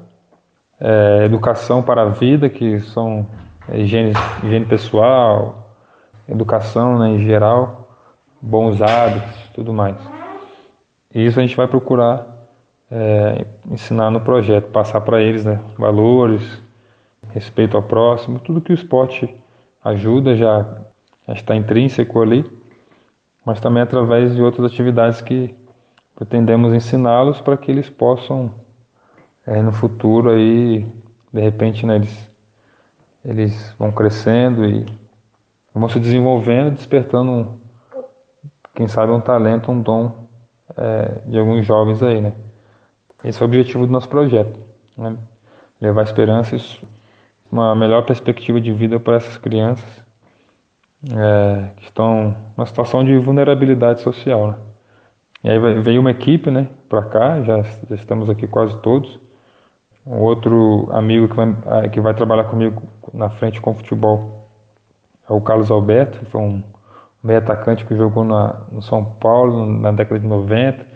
é, 0.82 1.24
educação 1.24 1.80
para 1.80 2.02
a 2.02 2.08
vida, 2.08 2.48
que 2.48 2.80
são 2.80 3.24
é, 3.68 3.78
higiene, 3.78 4.12
higiene 4.42 4.66
pessoal, 4.66 5.76
educação 6.28 6.98
né, 6.98 7.10
em 7.10 7.18
geral, 7.18 7.88
bons 8.40 8.82
hábitos, 8.82 9.48
tudo 9.54 9.72
mais. 9.72 9.96
E 11.14 11.24
isso 11.24 11.38
a 11.38 11.42
gente 11.42 11.56
vai 11.56 11.68
procurar 11.68 12.26
é, 12.90 13.46
ensinar 13.70 14.10
no 14.10 14.20
projeto, 14.20 14.70
passar 14.70 15.00
para 15.02 15.22
eles 15.22 15.44
né, 15.44 15.60
valores, 15.78 16.60
respeito 17.32 17.76
ao 17.76 17.82
próximo, 17.84 18.40
tudo 18.40 18.60
que 18.60 18.72
o 18.72 18.74
esporte 18.74 19.32
ajuda 19.84 20.34
já, 20.34 20.80
já 21.28 21.34
está 21.34 21.54
intrínseco 21.54 22.20
ali, 22.20 22.44
mas 23.46 23.60
também 23.60 23.84
através 23.84 24.34
de 24.34 24.42
outras 24.42 24.72
atividades 24.72 25.20
que 25.20 25.54
pretendemos 26.16 26.74
ensiná-los 26.74 27.40
para 27.40 27.56
que 27.56 27.70
eles 27.70 27.88
possam 27.88 28.61
é, 29.46 29.60
no 29.62 29.72
futuro 29.72 30.30
aí 30.30 30.86
de 31.32 31.40
repente 31.40 31.86
né, 31.86 31.96
eles, 31.96 32.30
eles 33.24 33.74
vão 33.78 33.90
crescendo 33.90 34.64
e 34.64 34.86
vão 35.74 35.88
se 35.88 35.98
desenvolvendo, 35.98 36.74
despertando 36.74 37.60
quem 38.74 38.86
sabe 38.86 39.12
um 39.12 39.20
talento, 39.20 39.70
um 39.70 39.80
dom 39.80 40.26
é, 40.76 41.20
de 41.26 41.38
alguns 41.38 41.64
jovens 41.64 42.02
aí, 42.02 42.20
né? 42.20 42.32
Esse 43.24 43.40
é 43.40 43.44
o 43.44 43.48
objetivo 43.48 43.86
do 43.86 43.92
nosso 43.92 44.08
projeto, 44.08 44.58
né? 44.96 45.16
levar 45.80 46.02
esperança, 46.02 46.56
uma 47.50 47.74
melhor 47.74 48.04
perspectiva 48.04 48.60
de 48.60 48.72
vida 48.72 48.98
para 48.98 49.16
essas 49.16 49.36
crianças 49.36 50.04
é, 51.10 51.70
que 51.76 51.84
estão 51.84 52.36
numa 52.56 52.66
situação 52.66 53.04
de 53.04 53.16
vulnerabilidade 53.18 54.00
social. 54.00 54.48
Né? 54.48 54.56
E 55.44 55.50
aí 55.50 55.80
veio 55.80 56.00
uma 56.00 56.10
equipe, 56.10 56.50
né, 56.50 56.68
para 56.88 57.02
cá, 57.02 57.42
já, 57.42 57.62
já, 57.62 57.94
estamos 57.94 58.30
aqui 58.30 58.46
quase 58.46 58.80
todos. 58.80 59.18
Um 60.06 60.18
outro 60.18 60.88
amigo 60.90 61.28
que 61.28 61.36
vai, 61.36 61.56
ah, 61.66 61.88
que 61.88 62.00
vai 62.00 62.14
trabalhar 62.14 62.44
comigo 62.44 62.82
na 63.12 63.30
frente 63.30 63.60
com 63.60 63.72
futebol 63.72 64.48
é 65.28 65.32
o 65.32 65.40
Carlos 65.40 65.70
Alberto, 65.70 66.18
que 66.18 66.24
foi 66.24 66.40
um 66.40 66.64
meio 67.22 67.38
atacante 67.38 67.86
que 67.86 67.94
jogou 67.94 68.24
na, 68.24 68.64
no 68.70 68.82
São 68.82 69.04
Paulo 69.04 69.64
na 69.66 69.92
década 69.92 70.18
de 70.18 70.26
90. 70.26 70.86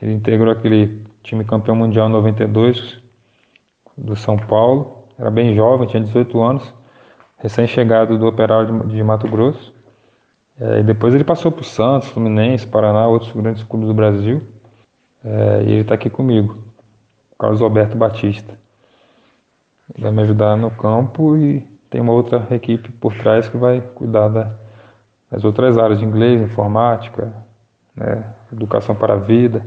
Ele 0.00 0.14
integrou 0.14 0.52
aquele 0.52 1.04
time 1.22 1.44
campeão 1.44 1.74
mundial 1.74 2.08
em 2.08 2.12
92 2.12 3.02
do 3.96 4.14
São 4.14 4.36
Paulo. 4.36 5.08
Era 5.18 5.30
bem 5.30 5.54
jovem, 5.54 5.88
tinha 5.88 6.02
18 6.02 6.42
anos, 6.42 6.74
recém-chegado 7.38 8.18
do 8.18 8.26
Operário 8.26 8.86
de, 8.86 8.96
de 8.96 9.02
Mato 9.02 9.28
Grosso. 9.28 9.74
É, 10.60 10.80
e 10.80 10.82
depois 10.82 11.14
ele 11.14 11.24
passou 11.24 11.50
por 11.50 11.64
Santos, 11.64 12.08
Fluminense, 12.08 12.66
Paraná, 12.66 13.08
outros 13.08 13.32
grandes 13.32 13.62
clubes 13.64 13.88
do 13.88 13.94
Brasil. 13.94 14.42
É, 15.24 15.62
e 15.62 15.72
ele 15.72 15.80
está 15.80 15.94
aqui 15.94 16.10
comigo, 16.10 16.63
Carlos 17.44 17.60
Alberto 17.60 17.94
Batista. 17.94 18.58
Ele 19.94 20.02
vai 20.02 20.12
me 20.12 20.22
ajudar 20.22 20.56
no 20.56 20.70
campo 20.70 21.36
e 21.36 21.60
tem 21.90 22.00
uma 22.00 22.12
outra 22.12 22.46
equipe 22.50 22.90
por 22.92 23.14
trás 23.14 23.50
que 23.50 23.58
vai 23.58 23.82
cuidar 23.82 24.28
da, 24.28 24.54
das 25.30 25.44
outras 25.44 25.76
áreas 25.76 25.98
de 25.98 26.06
inglês, 26.06 26.40
informática, 26.40 27.34
né, 27.94 28.34
educação 28.50 28.94
para 28.94 29.12
a 29.12 29.18
vida, 29.18 29.62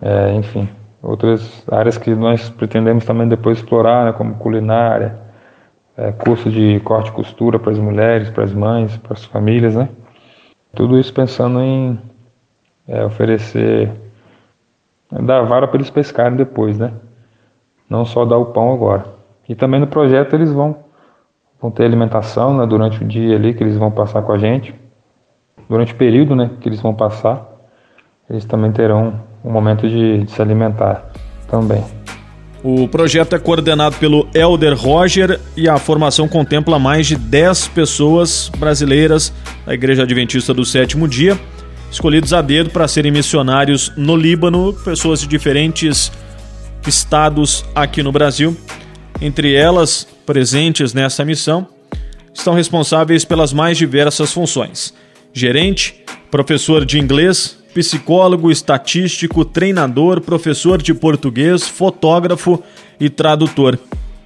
é, 0.00 0.32
enfim, 0.32 0.66
outras 1.02 1.62
áreas 1.70 1.98
que 1.98 2.14
nós 2.14 2.48
pretendemos 2.48 3.04
também 3.04 3.28
depois 3.28 3.58
explorar, 3.58 4.06
né, 4.06 4.12
como 4.12 4.36
culinária, 4.36 5.18
é, 5.94 6.10
curso 6.10 6.50
de 6.50 6.80
corte 6.80 7.10
e 7.10 7.12
costura 7.12 7.58
para 7.58 7.72
as 7.72 7.78
mulheres, 7.78 8.30
para 8.30 8.44
as 8.44 8.54
mães, 8.54 8.96
para 8.96 9.12
as 9.12 9.26
famílias, 9.26 9.74
né? 9.74 9.90
Tudo 10.74 10.98
isso 10.98 11.12
pensando 11.12 11.60
em 11.60 12.00
é, 12.88 13.04
oferecer, 13.04 13.92
dar 15.10 15.42
vara 15.42 15.66
para 15.66 15.76
eles 15.76 15.90
pescarem 15.90 16.36
depois, 16.36 16.78
né? 16.78 16.92
Não 17.88 18.04
só 18.04 18.24
dar 18.24 18.38
o 18.38 18.46
pão 18.46 18.72
agora. 18.72 19.04
E 19.48 19.54
também 19.54 19.80
no 19.80 19.86
projeto 19.86 20.34
eles 20.34 20.50
vão, 20.50 20.76
vão 21.60 21.70
ter 21.70 21.84
alimentação 21.84 22.56
né, 22.56 22.66
durante 22.66 23.02
o 23.02 23.06
dia 23.06 23.36
ali 23.36 23.54
que 23.54 23.62
eles 23.62 23.76
vão 23.76 23.90
passar 23.90 24.22
com 24.22 24.32
a 24.32 24.38
gente. 24.38 24.74
Durante 25.68 25.92
o 25.92 25.96
período 25.96 26.34
né, 26.34 26.50
que 26.60 26.68
eles 26.68 26.80
vão 26.80 26.94
passar, 26.94 27.46
eles 28.28 28.44
também 28.44 28.72
terão 28.72 29.20
um 29.44 29.50
momento 29.50 29.88
de, 29.88 30.24
de 30.24 30.30
se 30.30 30.42
alimentar 30.42 31.10
também. 31.48 31.84
O 32.62 32.88
projeto 32.88 33.36
é 33.36 33.38
coordenado 33.38 33.96
pelo 33.96 34.26
Elder 34.34 34.76
Roger 34.76 35.40
e 35.56 35.68
a 35.68 35.78
formação 35.78 36.26
contempla 36.26 36.78
mais 36.78 37.06
de 37.06 37.14
10 37.14 37.68
pessoas 37.68 38.50
brasileiras 38.58 39.32
da 39.64 39.72
Igreja 39.72 40.02
Adventista 40.02 40.52
do 40.52 40.64
Sétimo 40.64 41.06
Dia, 41.06 41.38
escolhidos 41.90 42.32
a 42.32 42.42
dedo 42.42 42.70
para 42.70 42.88
serem 42.88 43.12
missionários 43.12 43.92
no 43.96 44.16
Líbano, 44.16 44.72
pessoas 44.72 45.20
de 45.20 45.26
diferentes 45.26 46.10
estados 46.86 47.64
aqui 47.74 48.02
no 48.02 48.12
Brasil. 48.12 48.56
Entre 49.20 49.54
elas, 49.54 50.06
presentes 50.24 50.92
nessa 50.92 51.24
missão, 51.24 51.66
estão 52.34 52.54
responsáveis 52.54 53.24
pelas 53.24 53.52
mais 53.52 53.78
diversas 53.78 54.32
funções: 54.32 54.92
gerente, 55.32 56.04
professor 56.30 56.84
de 56.84 56.98
inglês, 56.98 57.56
psicólogo, 57.74 58.50
estatístico, 58.50 59.44
treinador, 59.44 60.20
professor 60.20 60.80
de 60.80 60.92
português, 60.94 61.62
fotógrafo 61.66 62.62
e 62.98 63.08
tradutor. 63.08 63.78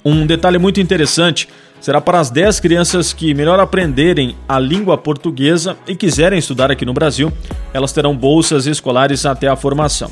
Um 0.04 0.26
detalhe 0.26 0.58
muito 0.58 0.80
interessante 0.80 1.48
será 1.80 2.00
para 2.00 2.20
as 2.20 2.30
10 2.30 2.60
crianças 2.60 3.12
que 3.12 3.32
melhor 3.34 3.58
aprenderem 3.58 4.36
a 4.48 4.58
língua 4.58 4.98
portuguesa 4.98 5.76
e 5.86 5.96
quiserem 5.96 6.38
estudar 6.38 6.70
aqui 6.70 6.84
no 6.84 6.92
Brasil, 6.92 7.32
elas 7.72 7.92
terão 7.92 8.16
bolsas 8.16 8.66
escolares 8.66 9.24
até 9.24 9.48
a 9.48 9.56
formação. 9.56 10.10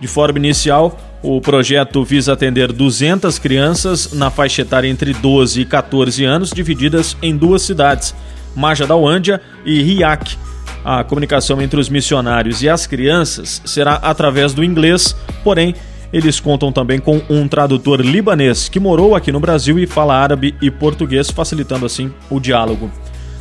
De 0.00 0.08
forma 0.08 0.38
inicial, 0.38 0.98
o 1.22 1.40
projeto 1.40 2.02
visa 2.02 2.32
atender 2.32 2.72
200 2.72 3.38
crianças 3.38 4.12
na 4.12 4.30
faixa 4.30 4.62
etária 4.62 4.88
entre 4.88 5.12
12 5.12 5.60
e 5.60 5.64
14 5.64 6.24
anos, 6.24 6.50
divididas 6.50 7.16
em 7.22 7.36
duas 7.36 7.62
cidades, 7.62 8.14
Majadauândia 8.56 9.40
e 9.64 9.80
Riac, 9.82 10.36
a 10.84 11.04
comunicação 11.04 11.62
entre 11.62 11.78
os 11.78 11.88
missionários 11.88 12.62
e 12.62 12.68
as 12.68 12.86
crianças 12.86 13.62
será 13.64 13.94
através 13.94 14.52
do 14.52 14.64
inglês, 14.64 15.14
porém, 15.44 15.74
eles 16.12 16.38
contam 16.38 16.70
também 16.70 16.98
com 16.98 17.22
um 17.30 17.48
tradutor 17.48 18.00
libanês 18.00 18.68
que 18.68 18.78
morou 18.78 19.14
aqui 19.14 19.32
no 19.32 19.40
Brasil 19.40 19.78
e 19.78 19.86
fala 19.86 20.14
árabe 20.14 20.54
e 20.60 20.70
português, 20.70 21.30
facilitando 21.30 21.86
assim 21.86 22.12
o 22.28 22.38
diálogo. 22.38 22.90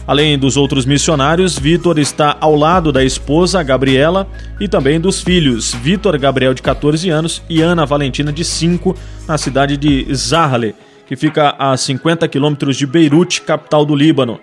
Além 0.07 0.37
dos 0.37 0.57
outros 0.57 0.85
missionários, 0.85 1.57
Vitor 1.59 1.99
está 1.99 2.35
ao 2.39 2.55
lado 2.55 2.91
da 2.91 3.03
esposa, 3.03 3.61
Gabriela, 3.61 4.27
e 4.59 4.67
também 4.67 4.99
dos 4.99 5.21
filhos, 5.21 5.73
Vitor 5.73 6.17
Gabriel, 6.17 6.53
de 6.53 6.61
14 6.61 7.09
anos, 7.09 7.41
e 7.49 7.61
Ana 7.61 7.85
Valentina, 7.85 8.33
de 8.33 8.43
5, 8.43 8.95
na 9.27 9.37
cidade 9.37 9.77
de 9.77 10.07
Zahle, 10.13 10.73
que 11.05 11.15
fica 11.15 11.55
a 11.57 11.77
50 11.77 12.27
quilômetros 12.27 12.77
de 12.77 12.87
Beirute, 12.87 13.41
capital 13.41 13.85
do 13.85 13.95
Líbano. 13.95 14.39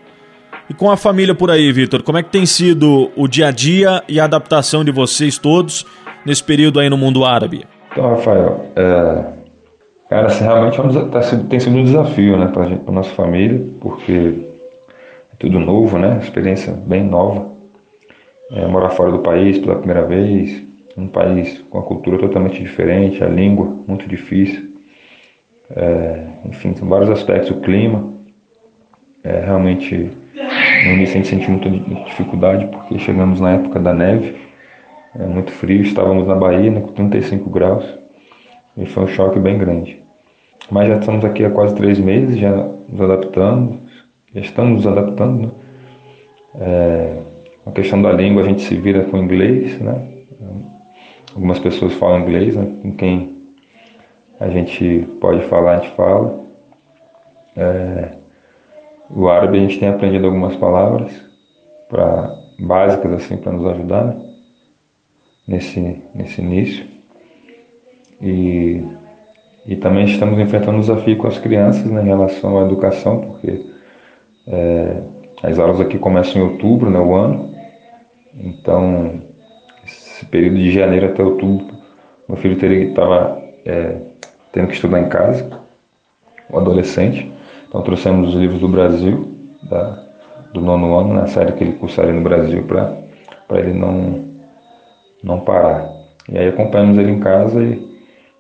E 0.71 0.75
com 0.75 0.91
a 0.91 0.97
família 0.97 1.35
por 1.35 1.51
aí, 1.51 1.73
Vitor, 1.73 2.03
como 2.03 2.19
é 2.19 2.23
que 2.23 2.31
tem 2.31 2.47
sido 2.47 3.11
o 3.17 3.27
dia 3.27 3.49
a 3.49 3.51
dia 3.51 4.03
e 4.07 4.21
a 4.21 4.25
adaptação 4.25 4.85
de 4.85 4.93
vocês 4.93 5.39
todos 5.39 5.85
nesse 6.25 6.45
período 6.45 6.79
aí 6.79 6.89
no 6.89 6.97
mundo 6.97 7.25
árabe? 7.25 7.67
Então, 7.99 8.11
Rafael, 8.11 8.67
é... 8.77 9.25
cara, 10.09 10.29
realmente 10.29 10.79
é 10.79 10.83
um, 10.85 11.11
tá, 11.11 11.19
tem 11.51 11.59
sido 11.59 11.77
um 11.77 11.83
desafio, 11.83 12.37
né, 12.37 12.47
para 12.47 12.63
a 12.63 12.93
nossa 12.93 13.11
família, 13.11 13.61
porque 13.81 14.35
é 15.33 15.37
tudo 15.37 15.59
novo, 15.59 15.99
né, 15.99 16.21
experiência 16.23 16.73
bem 16.73 17.03
nova. 17.03 17.51
É, 18.53 18.65
morar 18.69 18.91
fora 18.91 19.11
do 19.11 19.19
país 19.19 19.59
pela 19.59 19.75
primeira 19.75 20.05
vez, 20.05 20.63
um 20.97 21.09
país 21.09 21.61
com 21.69 21.81
a 21.81 21.83
cultura 21.83 22.19
totalmente 22.19 22.61
diferente, 22.61 23.23
a 23.25 23.27
língua 23.27 23.67
muito 23.89 24.09
difícil. 24.09 24.77
É, 25.75 26.23
enfim, 26.45 26.77
são 26.77 26.89
vários 26.89 27.11
aspectos, 27.11 27.51
o 27.51 27.61
clima 27.61 28.15
é 29.25 29.41
realmente 29.41 30.09
no 30.87 30.93
início 30.93 31.15
a 31.15 31.19
gente 31.19 31.29
sentiu 31.29 31.51
muita 31.51 31.69
dificuldade 32.05 32.65
porque 32.67 32.97
chegamos 33.01 33.41
na 33.41 33.55
época 33.55 33.81
da 33.81 33.93
neve, 33.93 34.37
é 35.19 35.27
muito 35.27 35.51
frio, 35.51 35.83
estávamos 35.83 36.29
na 36.29 36.35
Bahia 36.35 36.71
né, 36.71 36.81
com 36.81 36.93
35 36.93 37.51
graus 37.51 37.85
e 38.77 38.87
foi 38.87 39.03
um 39.03 39.09
choque 39.09 39.41
bem 39.41 39.59
grande. 39.59 40.01
Mas 40.71 40.89
já 40.89 40.97
estamos 40.97 41.25
aqui 41.25 41.45
há 41.45 41.51
quase 41.51 41.75
três 41.75 41.99
meses, 41.99 42.39
já 42.39 42.55
nos 42.89 43.01
adaptando, 43.01 43.79
já 44.33 44.41
estamos 44.41 44.85
nos 44.85 44.87
adaptando. 44.87 45.47
Né? 45.47 45.51
É, 46.61 47.23
a 47.67 47.71
questão 47.73 48.01
da 48.01 48.13
língua 48.13 48.43
a 48.43 48.45
gente 48.45 48.63
se 48.63 48.77
vira 48.77 49.05
com 49.05 49.19
inglês, 49.19 49.81
né? 49.81 50.07
Algumas 51.35 51.59
pessoas 51.59 51.93
falam 51.95 52.21
inglês, 52.21 52.57
né? 52.57 52.73
com 52.83 52.93
quem 52.93 53.37
a 54.39 54.49
gente 54.49 55.07
pode 55.21 55.45
falar, 55.47 55.79
a 55.79 55.81
gente 55.81 55.95
fala. 55.97 56.41
É, 57.57 58.13
o 59.11 59.29
árabe 59.29 59.59
a 59.59 59.61
gente 59.61 59.81
tem 59.81 59.89
aprendido 59.89 60.27
algumas 60.27 60.55
palavras 60.57 61.11
para 61.89 62.39
básicas 62.61 63.13
assim 63.13 63.37
para 63.37 63.53
nos 63.53 63.67
ajudar 63.67 64.05
né? 64.05 64.28
Nesse 65.49 66.03
nesse 66.15 66.43
início. 66.43 66.87
E 68.21 68.83
e 69.67 69.77
também 69.77 70.05
estamos 70.05 70.39
enfrentando 70.39 70.79
um 70.79 70.81
desafio 70.81 71.17
com 71.17 71.27
as 71.27 71.39
crianças 71.39 71.85
né, 71.91 72.03
em 72.03 72.07
relação 72.07 72.59
à 72.59 72.63
educação 72.63 73.21
porque 73.21 73.67
é, 74.47 75.03
as 75.43 75.59
aulas 75.59 75.81
aqui 75.81 75.99
começam 75.99 76.41
em 76.41 76.45
outubro 76.45 76.91
né 76.91 77.01
o 77.01 77.15
ano. 77.15 77.55
Então 78.35 79.23
esse 79.85 80.25
período 80.27 80.59
de 80.59 80.71
janeiro 80.71 81.07
até 81.07 81.23
outubro 81.23 81.79
meu 82.29 82.37
filho 82.37 82.57
teria 82.57 82.85
estava 82.85 83.43
é, 83.65 83.97
tendo 84.53 84.69
que 84.69 84.75
estudar 84.75 85.01
em 85.01 85.09
casa 85.09 85.49
o 86.51 86.59
adolescente. 86.59 87.31
Então 87.69 87.83
trouxemos 87.83 88.31
os 88.31 88.35
livros 88.35 88.61
do 88.61 88.69
Brasil, 88.69 89.35
da, 89.63 90.03
do 90.53 90.61
nono 90.61 90.97
ano, 90.97 91.15
na 91.15 91.27
série 91.27 91.53
que 91.53 91.65
ele 91.65 91.75
cursaria 91.75 92.13
no 92.13 92.23
Brasil, 92.23 92.65
para 92.65 93.61
ele 93.61 93.73
não, 93.73 94.28
não 95.23 95.41
parar. 95.41 95.91
E 96.29 96.37
aí 96.37 96.49
acompanhamos 96.49 96.99
ele 96.99 97.11
em 97.11 97.21
casa 97.21 97.63
e, 97.63 97.89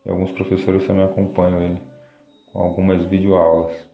e 0.04 0.10
alguns 0.10 0.32
professores 0.32 0.86
também 0.86 1.04
acompanham 1.04 1.62
ele 1.62 1.80
com 2.52 2.60
algumas 2.60 3.04
videoaulas. 3.04 3.88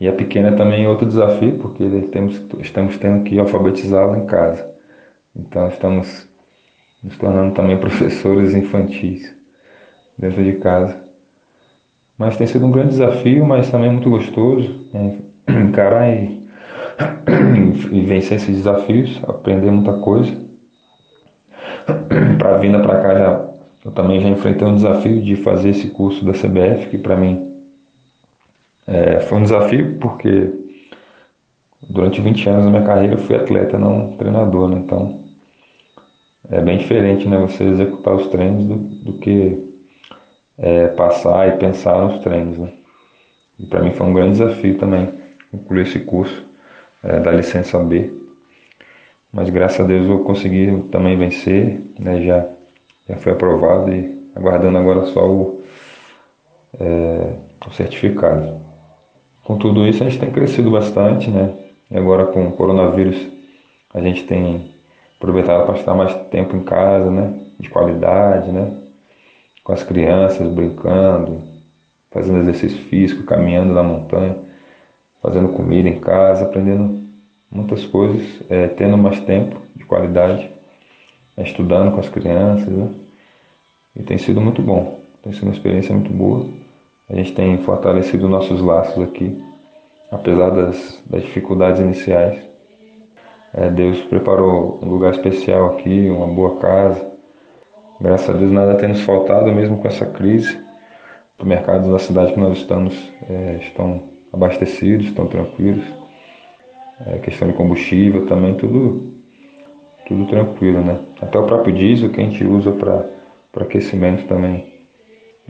E 0.00 0.08
a 0.08 0.12
pequena 0.12 0.52
também 0.52 0.84
é 0.84 0.88
outro 0.88 1.06
desafio, 1.06 1.58
porque 1.58 1.88
temos, 2.12 2.42
estamos 2.60 2.98
tendo 2.98 3.24
que 3.24 3.38
alfabetizá-la 3.38 4.18
em 4.18 4.26
casa. 4.26 4.74
Então 5.34 5.68
estamos 5.68 6.28
nos 7.02 7.16
tornando 7.16 7.54
também 7.54 7.78
professores 7.78 8.54
infantis 8.54 9.34
dentro 10.18 10.42
de 10.42 10.54
casa. 10.54 11.04
Mas 12.18 12.36
tem 12.36 12.46
sido 12.46 12.66
um 12.66 12.70
grande 12.70 12.90
desafio, 12.90 13.44
mas 13.44 13.70
também 13.70 13.90
muito 13.90 14.08
gostoso 14.08 14.86
né? 14.92 15.18
encarar 15.48 16.08
e, 16.08 16.46
e 17.92 18.00
vencer 18.02 18.38
esses 18.38 18.56
desafios, 18.56 19.22
aprender 19.26 19.70
muita 19.70 19.94
coisa. 19.94 20.45
Para 22.38 22.56
vinda 22.58 22.80
para 22.80 23.00
cá 23.00 23.14
já 23.14 23.46
eu 23.86 23.92
também 23.92 24.20
já 24.20 24.28
enfrentei 24.28 24.66
um 24.66 24.74
desafio 24.74 25.22
de 25.22 25.36
fazer 25.36 25.68
esse 25.68 25.90
curso 25.90 26.24
da 26.24 26.32
CBF, 26.32 26.88
que 26.90 26.98
para 26.98 27.16
mim 27.16 27.54
é, 28.84 29.20
foi 29.20 29.38
um 29.38 29.42
desafio 29.42 29.96
porque 30.00 30.52
durante 31.88 32.20
20 32.20 32.48
anos 32.48 32.64
da 32.64 32.70
minha 32.70 32.82
carreira 32.82 33.14
eu 33.14 33.18
fui 33.18 33.36
atleta, 33.36 33.78
não 33.78 34.16
treinador, 34.16 34.68
né? 34.68 34.82
então 34.84 35.24
é 36.50 36.60
bem 36.60 36.78
diferente 36.78 37.28
né, 37.28 37.38
você 37.38 37.62
executar 37.62 38.14
os 38.14 38.26
treinos 38.26 38.64
do, 38.64 38.74
do 38.76 39.12
que 39.18 39.72
é, 40.58 40.88
passar 40.88 41.48
e 41.48 41.52
pensar 41.52 42.00
nos 42.02 42.18
treinos. 42.18 42.58
Né? 42.58 42.72
E 43.60 43.66
para 43.66 43.82
mim 43.82 43.92
foi 43.92 44.04
um 44.04 44.12
grande 44.12 44.32
desafio 44.32 44.78
também 44.78 45.12
concluir 45.52 45.82
esse 45.82 46.00
curso 46.00 46.44
é, 47.04 47.20
da 47.20 47.30
licença 47.30 47.78
B. 47.78 48.25
Mas 49.32 49.50
graças 49.50 49.80
a 49.80 49.84
Deus 49.84 50.08
eu 50.08 50.20
consegui 50.20 50.88
também 50.90 51.16
vencer, 51.16 51.80
né? 51.98 52.22
já, 52.22 52.46
já 53.08 53.16
foi 53.16 53.32
aprovado 53.32 53.92
e 53.92 54.30
aguardando 54.34 54.78
agora 54.78 55.04
só 55.06 55.28
o, 55.28 55.62
é, 56.78 57.34
o 57.66 57.70
certificado. 57.72 58.60
Com 59.44 59.58
tudo 59.58 59.86
isso, 59.86 60.02
a 60.02 60.08
gente 60.08 60.20
tem 60.20 60.30
crescido 60.30 60.70
bastante, 60.70 61.30
né? 61.30 61.54
E 61.90 61.96
agora 61.96 62.26
com 62.26 62.48
o 62.48 62.52
coronavírus, 62.52 63.28
a 63.94 64.00
gente 64.00 64.24
tem 64.24 64.74
aproveitado 65.18 65.64
para 65.66 65.76
estar 65.76 65.94
mais 65.94 66.12
tempo 66.30 66.56
em 66.56 66.64
casa, 66.64 67.10
né? 67.10 67.40
De 67.58 67.70
qualidade, 67.70 68.50
né? 68.50 68.76
Com 69.62 69.72
as 69.72 69.84
crianças, 69.84 70.48
brincando, 70.48 71.44
fazendo 72.10 72.38
exercício 72.38 72.78
físico, 72.84 73.22
caminhando 73.22 73.72
na 73.72 73.82
montanha, 73.82 74.36
fazendo 75.22 75.50
comida 75.50 75.88
em 75.88 76.00
casa, 76.00 76.44
aprendendo 76.44 77.05
muitas 77.50 77.86
coisas, 77.86 78.42
é, 78.50 78.68
tendo 78.68 78.96
mais 78.96 79.20
tempo 79.20 79.60
de 79.74 79.84
qualidade, 79.84 80.50
é, 81.36 81.42
estudando 81.42 81.92
com 81.92 82.00
as 82.00 82.08
crianças, 82.08 82.68
né? 82.68 82.90
E 83.94 84.02
tem 84.02 84.18
sido 84.18 84.40
muito 84.40 84.60
bom, 84.60 85.00
tem 85.22 85.32
sido 85.32 85.44
uma 85.44 85.52
experiência 85.52 85.94
muito 85.94 86.12
boa. 86.12 86.46
A 87.08 87.14
gente 87.14 87.32
tem 87.32 87.56
fortalecido 87.58 88.28
nossos 88.28 88.60
laços 88.60 89.02
aqui, 89.02 89.42
apesar 90.10 90.50
das, 90.50 91.02
das 91.06 91.22
dificuldades 91.22 91.80
iniciais. 91.80 92.46
É, 93.54 93.70
Deus 93.70 94.00
preparou 94.02 94.78
um 94.82 94.88
lugar 94.88 95.12
especial 95.12 95.78
aqui, 95.78 96.10
uma 96.10 96.26
boa 96.26 96.56
casa. 96.56 97.10
Graças 98.00 98.28
a 98.28 98.38
Deus 98.38 98.50
nada 98.50 98.74
tem 98.74 98.88
nos 98.88 99.00
faltado, 99.00 99.50
mesmo 99.52 99.78
com 99.78 99.88
essa 99.88 100.04
crise. 100.04 100.60
Os 101.38 101.46
mercados 101.46 101.88
da 101.88 101.98
cidade 101.98 102.34
que 102.34 102.40
nós 102.40 102.58
estamos 102.58 103.12
é, 103.30 103.58
estão 103.62 104.02
abastecidos, 104.32 105.06
estão 105.06 105.26
tranquilos. 105.26 105.84
É, 107.04 107.18
questão 107.18 107.48
de 107.48 107.54
combustível 107.54 108.26
também, 108.26 108.54
tudo, 108.54 109.12
tudo 110.06 110.26
tranquilo, 110.26 110.80
né? 110.82 111.00
Até 111.20 111.38
o 111.38 111.46
próprio 111.46 111.74
diesel 111.74 112.10
que 112.10 112.20
a 112.20 112.24
gente 112.24 112.42
usa 112.44 112.72
para 112.72 113.06
aquecimento 113.62 114.26
também 114.26 114.80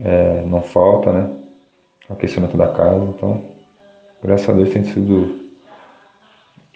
é, 0.03 0.43
não 0.45 0.61
falta, 0.61 1.11
né? 1.13 1.37
aquecimento 2.09 2.57
da 2.57 2.67
casa. 2.67 3.03
Então, 3.05 3.41
graças 4.21 4.49
a 4.49 4.53
Deus 4.53 4.69
tem 4.69 4.83
sido 4.83 5.47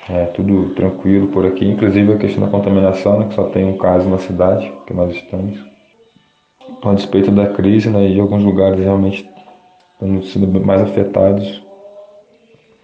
é, 0.09 0.25
tudo 0.25 0.73
tranquilo 0.73 1.27
por 1.27 1.45
aqui, 1.45 1.65
inclusive 1.65 2.13
a 2.13 2.17
questão 2.17 2.43
da 2.43 2.51
contaminação, 2.51 3.19
né, 3.19 3.27
que 3.27 3.35
só 3.35 3.45
tem 3.49 3.65
um 3.65 3.77
caso 3.77 4.09
na 4.09 4.17
cidade 4.17 4.71
que 4.85 4.93
nós 4.93 5.15
estamos. 5.15 5.63
Então, 6.69 6.91
a 6.91 6.95
despeito 6.95 7.31
da 7.31 7.47
crise, 7.47 7.89
né, 7.89 8.07
e 8.07 8.19
alguns 8.19 8.43
lugares 8.43 8.79
realmente 8.79 9.29
estão 9.93 10.23
sendo 10.23 10.65
mais 10.65 10.81
afetados, 10.81 11.63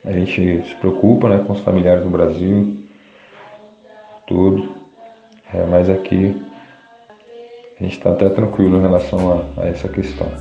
a 0.07 0.11
gente 0.13 0.63
se 0.63 0.75
preocupa 0.75 1.27
né, 1.27 1.43
com 1.45 1.51
os 1.51 1.59
familiares 1.59 2.03
no 2.03 2.09
Brasil, 2.09 2.85
tudo. 4.25 4.75
É, 5.53 5.65
mas 5.65 5.89
aqui 5.89 6.41
a 7.79 7.83
gente 7.83 7.97
está 7.97 8.11
até 8.11 8.29
tranquilo 8.29 8.77
em 8.77 8.81
relação 8.81 9.45
a, 9.57 9.61
a 9.61 9.67
essa 9.67 9.87
questão. 9.89 10.31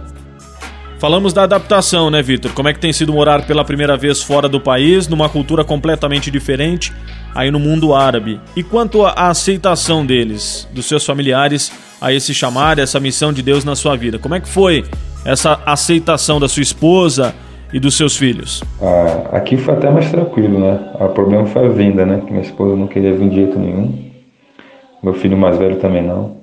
Falamos 0.98 1.32
da 1.32 1.42
adaptação, 1.42 2.10
né, 2.10 2.22
Vitor? 2.22 2.52
Como 2.52 2.68
é 2.68 2.72
que 2.72 2.78
tem 2.78 2.92
sido 2.92 3.12
morar 3.12 3.44
pela 3.46 3.64
primeira 3.64 3.96
vez 3.96 4.22
fora 4.22 4.48
do 4.48 4.60
país, 4.60 5.06
numa 5.08 5.28
cultura 5.28 5.62
completamente 5.62 6.30
diferente, 6.30 6.92
aí 7.34 7.50
no 7.50 7.58
mundo 7.58 7.94
árabe? 7.94 8.40
E 8.56 8.62
quanto 8.62 9.04
à 9.04 9.28
aceitação 9.28 10.06
deles, 10.06 10.66
dos 10.72 10.86
seus 10.86 11.04
familiares, 11.04 11.70
a 12.00 12.12
esse 12.12 12.32
chamar, 12.32 12.78
essa 12.78 12.98
missão 12.98 13.32
de 13.32 13.42
Deus 13.42 13.64
na 13.64 13.76
sua 13.76 13.94
vida? 13.96 14.18
Como 14.18 14.34
é 14.34 14.40
que 14.40 14.48
foi 14.48 14.84
essa 15.24 15.60
aceitação 15.66 16.40
da 16.40 16.48
sua 16.48 16.62
esposa 16.62 17.34
e 17.72 17.80
dos 17.80 17.96
seus 17.96 18.16
filhos? 18.16 18.62
Ah, 18.80 19.36
aqui 19.36 19.56
foi 19.56 19.74
até 19.74 19.90
mais 19.90 20.10
tranquilo, 20.10 20.58
né? 20.58 20.92
O 21.00 21.08
problema 21.08 21.46
foi 21.46 21.66
a 21.66 21.68
vinda, 21.68 22.06
né? 22.06 22.22
Que 22.24 22.30
minha 22.30 22.42
esposa 22.42 22.76
não 22.76 22.86
queria 22.86 23.12
vir 23.12 23.28
de 23.28 23.34
jeito 23.34 23.58
nenhum. 23.58 24.06
Meu 25.02 25.14
filho 25.14 25.36
mais 25.36 25.58
velho 25.58 25.76
também 25.76 26.02
não. 26.02 26.36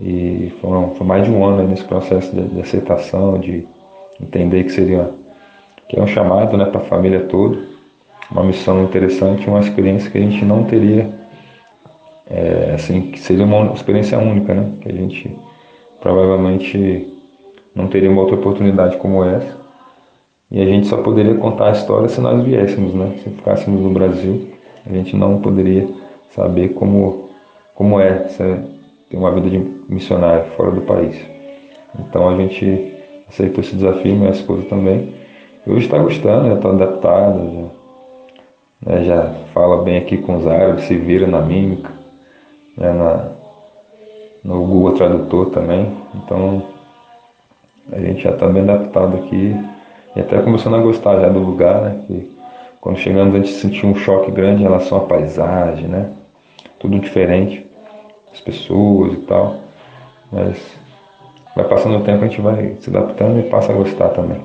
E 0.00 0.52
foi 0.60 1.06
mais 1.06 1.24
de 1.24 1.30
um 1.30 1.44
ano 1.44 1.66
nesse 1.66 1.84
processo 1.84 2.34
de, 2.34 2.42
de, 2.48 2.60
aceitação, 2.60 3.38
de 3.38 3.66
entender 4.20 4.64
que 4.64 4.72
seria 4.72 5.10
que 5.88 5.98
é 5.98 6.02
um 6.02 6.06
chamado 6.06 6.56
né, 6.56 6.64
para 6.66 6.80
a 6.80 6.84
família 6.84 7.20
toda, 7.20 7.58
uma 8.30 8.42
missão 8.42 8.82
interessante, 8.82 9.48
uma 9.48 9.60
experiência 9.60 10.10
que 10.10 10.18
a 10.18 10.20
gente 10.20 10.44
não 10.44 10.64
teria, 10.64 11.08
é, 12.28 12.72
assim, 12.74 13.12
que 13.12 13.20
seria 13.20 13.44
uma 13.44 13.72
experiência 13.72 14.18
única, 14.18 14.52
né? 14.52 14.72
Que 14.80 14.88
a 14.88 14.92
gente 14.92 15.34
provavelmente 16.00 17.08
não 17.74 17.86
teria 17.86 18.10
uma 18.10 18.22
outra 18.22 18.36
oportunidade 18.36 18.96
como 18.96 19.24
essa. 19.24 19.65
E 20.50 20.60
a 20.60 20.64
gente 20.64 20.86
só 20.86 20.98
poderia 20.98 21.34
contar 21.34 21.68
a 21.68 21.72
história 21.72 22.08
se 22.08 22.20
nós 22.20 22.42
viéssemos, 22.42 22.94
né? 22.94 23.16
Se 23.22 23.30
ficássemos 23.30 23.80
no 23.80 23.90
Brasil, 23.90 24.48
a 24.86 24.92
gente 24.92 25.16
não 25.16 25.40
poderia 25.40 25.88
saber 26.30 26.68
como, 26.74 27.30
como 27.74 27.98
é 28.00 28.12
ter 29.10 29.16
uma 29.16 29.32
vida 29.32 29.50
de 29.50 29.58
missionário 29.88 30.44
fora 30.52 30.70
do 30.70 30.82
país. 30.82 31.20
Então 31.98 32.28
a 32.28 32.36
gente 32.36 32.94
aceitou 33.28 33.60
esse 33.60 33.74
desafio, 33.74 34.14
minha 34.14 34.30
esposa 34.30 34.62
também. 34.66 35.14
E 35.66 35.70
hoje 35.70 35.86
está 35.86 35.98
gostando, 35.98 36.48
já 36.48 36.54
está 36.54 36.68
adaptada, 36.68 37.38
já, 37.38 38.92
né, 38.92 39.04
já 39.04 39.34
fala 39.52 39.82
bem 39.82 39.98
aqui 39.98 40.18
com 40.18 40.36
os 40.36 40.46
árabes, 40.46 40.84
se 40.84 40.96
vira 40.96 41.26
na 41.26 41.40
mímica, 41.40 41.90
né, 42.76 42.92
na, 42.92 43.30
no 44.44 44.64
Google 44.64 44.92
Tradutor 44.92 45.50
também. 45.50 45.90
Então 46.14 46.62
a 47.90 47.98
gente 47.98 48.22
já 48.22 48.30
está 48.30 48.46
bem 48.46 48.62
adaptado 48.62 49.16
aqui 49.16 49.56
e 50.16 50.20
até 50.20 50.40
começando 50.40 50.74
a 50.76 50.80
gostar 50.80 51.20
já 51.20 51.28
do 51.28 51.38
lugar, 51.38 51.82
né? 51.82 52.00
Que 52.06 52.36
quando 52.80 52.98
chegamos 52.98 53.34
a 53.34 53.38
gente 53.38 53.52
sentiu 53.52 53.90
um 53.90 53.94
choque 53.94 54.30
grande 54.30 54.60
em 54.60 54.64
relação 54.64 54.98
à 54.98 55.02
paisagem, 55.02 55.86
né? 55.86 56.10
Tudo 56.80 56.98
diferente 56.98 57.66
as 58.32 58.40
pessoas 58.40 59.12
e 59.12 59.16
tal. 59.18 59.60
Mas 60.32 60.58
vai 61.54 61.68
passando 61.68 61.98
o 61.98 62.00
tempo, 62.00 62.24
a 62.24 62.28
gente 62.28 62.40
vai 62.40 62.76
se 62.80 62.88
adaptando 62.90 63.38
e 63.40 63.50
passa 63.50 63.72
a 63.72 63.76
gostar 63.76 64.08
também. 64.08 64.40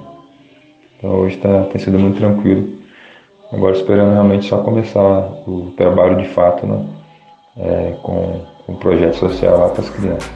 Então 0.97 1.11
hoje 1.11 1.37
tá, 1.37 1.63
tem 1.71 1.81
sido 1.81 1.97
muito 1.97 2.19
tranquilo. 2.19 2.79
Agora 3.51 3.75
esperando 3.75 4.13
realmente 4.13 4.47
só 4.47 4.57
começar 4.57 5.01
o 5.47 5.73
trabalho 5.77 6.21
de 6.21 6.27
fato, 6.27 6.65
né? 6.65 6.85
É, 7.57 7.95
com, 8.01 8.41
um 8.67 8.75
projeto 8.75 9.15
social 9.15 9.57
lá 9.57 9.69
para 9.69 9.81
as 9.81 9.89
crianças. 9.89 10.31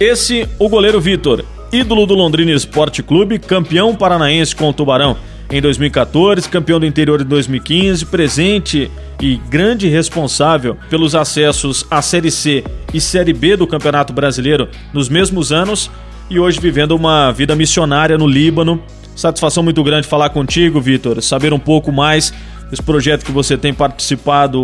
Esse, 0.00 0.48
o 0.58 0.68
goleiro 0.68 1.00
Vitor, 1.00 1.44
ídolo 1.74 2.06
do 2.06 2.14
Londrina 2.14 2.52
Esporte 2.52 3.02
Clube, 3.02 3.36
campeão 3.36 3.96
paranaense 3.96 4.54
com 4.54 4.68
o 4.68 4.72
Tubarão 4.72 5.16
em 5.50 5.60
2014, 5.60 6.48
campeão 6.48 6.78
do 6.78 6.86
interior 6.86 7.20
em 7.20 7.24
2015, 7.24 8.06
presente 8.06 8.88
e 9.20 9.36
grande 9.50 9.88
responsável 9.88 10.76
pelos 10.88 11.16
acessos 11.16 11.84
à 11.90 12.00
Série 12.00 12.30
C 12.30 12.62
e 12.92 13.00
Série 13.00 13.32
B 13.32 13.56
do 13.56 13.66
Campeonato 13.66 14.12
Brasileiro 14.12 14.68
nos 14.92 15.08
mesmos 15.08 15.50
anos 15.50 15.90
e 16.30 16.38
hoje 16.38 16.60
vivendo 16.60 16.92
uma 16.92 17.32
vida 17.32 17.56
missionária 17.56 18.16
no 18.16 18.28
Líbano. 18.28 18.80
Satisfação 19.16 19.64
muito 19.64 19.82
grande 19.82 20.06
falar 20.06 20.30
contigo, 20.30 20.80
Vitor, 20.80 21.20
saber 21.22 21.52
um 21.52 21.58
pouco 21.58 21.90
mais 21.90 22.32
desse 22.70 22.82
projeto 22.82 23.24
que 23.24 23.32
você 23.32 23.56
tem 23.56 23.74
participado 23.74 24.62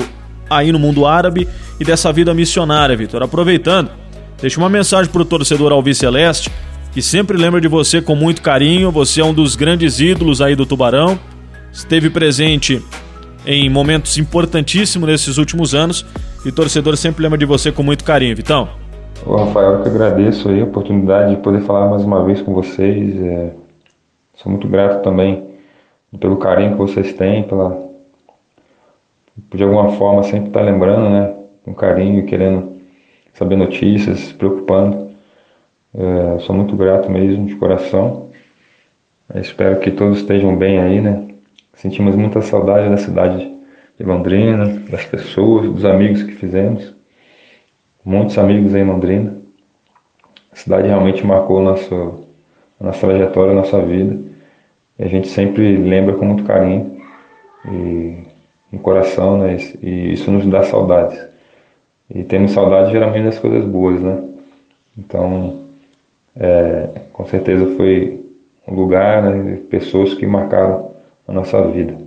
aí 0.48 0.70
no 0.70 0.78
mundo 0.78 1.04
árabe 1.04 1.48
e 1.80 1.84
dessa 1.84 2.12
vida 2.12 2.32
missionária, 2.32 2.96
Vitor. 2.96 3.20
Aproveitando, 3.20 3.90
deixa 4.40 4.60
uma 4.60 4.68
mensagem 4.68 5.10
para 5.10 5.22
o 5.22 5.24
torcedor 5.24 5.72
Alvi 5.72 5.92
Celeste 5.92 6.50
que 6.92 7.00
sempre 7.00 7.36
lembra 7.36 7.60
de 7.60 7.68
você 7.68 8.02
com 8.02 8.14
muito 8.14 8.42
carinho. 8.42 8.90
Você 8.90 9.20
é 9.20 9.24
um 9.24 9.32
dos 9.32 9.56
grandes 9.56 10.00
ídolos 10.00 10.40
aí 10.40 10.56
do 10.56 10.66
Tubarão. 10.66 11.18
esteve 11.72 12.10
presente 12.10 12.82
em 13.46 13.70
momentos 13.70 14.18
importantíssimos 14.18 15.08
nesses 15.08 15.38
últimos 15.38 15.74
anos 15.74 16.04
e 16.44 16.52
torcedor 16.52 16.96
sempre 16.96 17.22
lembra 17.22 17.38
de 17.38 17.46
você 17.46 17.70
com 17.72 17.82
muito 17.82 18.04
carinho, 18.04 18.34
Vitão. 18.36 18.68
Ô, 19.24 19.36
Rafael, 19.36 19.74
eu 19.74 19.82
que 19.82 19.88
agradeço 19.88 20.48
aí 20.48 20.60
a 20.60 20.64
oportunidade 20.64 21.36
de 21.36 21.42
poder 21.42 21.60
falar 21.62 21.88
mais 21.88 22.02
uma 22.02 22.24
vez 22.24 22.40
com 22.40 22.54
vocês. 22.54 23.14
É... 23.22 23.50
Sou 24.34 24.50
muito 24.50 24.66
grato 24.66 25.02
também 25.02 25.50
pelo 26.18 26.38
carinho 26.38 26.72
que 26.72 26.78
vocês 26.78 27.12
têm, 27.12 27.44
pela 27.44 27.88
de 29.54 29.62
alguma 29.62 29.90
forma 29.92 30.22
sempre 30.22 30.48
estar 30.48 30.60
lembrando, 30.60 31.08
né, 31.08 31.34
com 31.64 31.74
carinho, 31.74 32.26
querendo 32.26 32.76
saber 33.32 33.56
notícias, 33.56 34.18
se 34.20 34.34
preocupando. 34.34 35.09
É, 35.92 36.38
sou 36.40 36.54
muito 36.54 36.76
grato 36.76 37.10
mesmo, 37.10 37.46
de 37.46 37.56
coração. 37.56 38.28
Eu 39.32 39.40
espero 39.40 39.80
que 39.80 39.90
todos 39.90 40.18
estejam 40.18 40.56
bem 40.56 40.78
aí, 40.78 41.00
né? 41.00 41.26
Sentimos 41.74 42.14
muita 42.14 42.40
saudade 42.42 42.88
da 42.88 42.96
cidade 42.96 43.50
de 43.98 44.04
Londrina, 44.04 44.66
das 44.88 45.04
pessoas, 45.04 45.66
dos 45.66 45.84
amigos 45.84 46.22
que 46.22 46.32
fizemos. 46.32 46.94
Muitos 48.04 48.38
amigos 48.38 48.74
aí 48.74 48.82
em 48.82 48.86
Londrina. 48.86 49.36
A 50.52 50.56
cidade 50.56 50.86
realmente 50.86 51.26
marcou 51.26 51.60
nosso, 51.60 52.24
a 52.78 52.84
nossa 52.84 53.06
trajetória, 53.06 53.52
a 53.52 53.56
nossa 53.56 53.80
vida. 53.80 54.16
E 54.98 55.04
a 55.04 55.08
gente 55.08 55.28
sempre 55.28 55.76
lembra 55.76 56.14
com 56.14 56.24
muito 56.24 56.44
carinho 56.44 57.00
e 57.66 58.22
no 58.70 58.78
coração, 58.78 59.38
né? 59.38 59.56
E 59.82 60.12
isso 60.12 60.30
nos 60.30 60.46
dá 60.46 60.62
saudades. 60.62 61.18
E 62.08 62.22
temos 62.22 62.52
saudade 62.52 62.92
geralmente 62.92 63.24
das 63.24 63.38
coisas 63.38 63.64
boas, 63.64 64.00
né? 64.00 64.22
Então, 64.96 65.59
é, 66.40 66.88
com 67.12 67.26
certeza 67.26 67.76
foi 67.76 68.24
um 68.66 68.74
lugar, 68.74 69.22
né, 69.22 69.58
pessoas 69.68 70.14
que 70.14 70.26
marcaram 70.26 70.92
a 71.28 71.32
nossa 71.32 71.60
vida. 71.68 71.98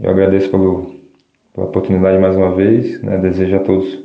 Eu 0.00 0.10
agradeço 0.10 0.50
pelo, 0.50 0.96
pela 1.54 1.68
oportunidade 1.68 2.18
mais 2.18 2.34
uma 2.36 2.54
vez, 2.54 3.00
né, 3.02 3.18
desejo 3.18 3.56
a 3.56 3.60
todos 3.60 4.02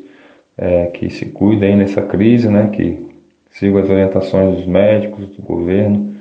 é, 0.56 0.88
que 0.88 1.10
se 1.10 1.26
cuidem 1.26 1.76
nessa 1.76 2.04
crise, 2.04 2.48
né, 2.48 2.70
que 2.72 3.04
sigam 3.50 3.82
as 3.82 3.90
orientações 3.90 4.58
dos 4.58 4.68
médicos, 4.68 5.28
do 5.30 5.42
governo, 5.42 6.16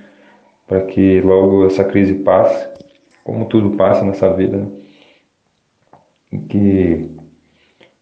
para 0.67 0.81
que 0.83 1.21
logo 1.21 1.67
essa 1.67 1.85
crise 1.85 2.15
passe, 2.15 2.73
como 3.23 3.45
tudo 3.47 3.77
passa 3.77 4.03
nessa 4.03 4.33
vida, 4.33 4.57
né, 4.57 4.67
e 6.33 6.39
que 6.39 7.11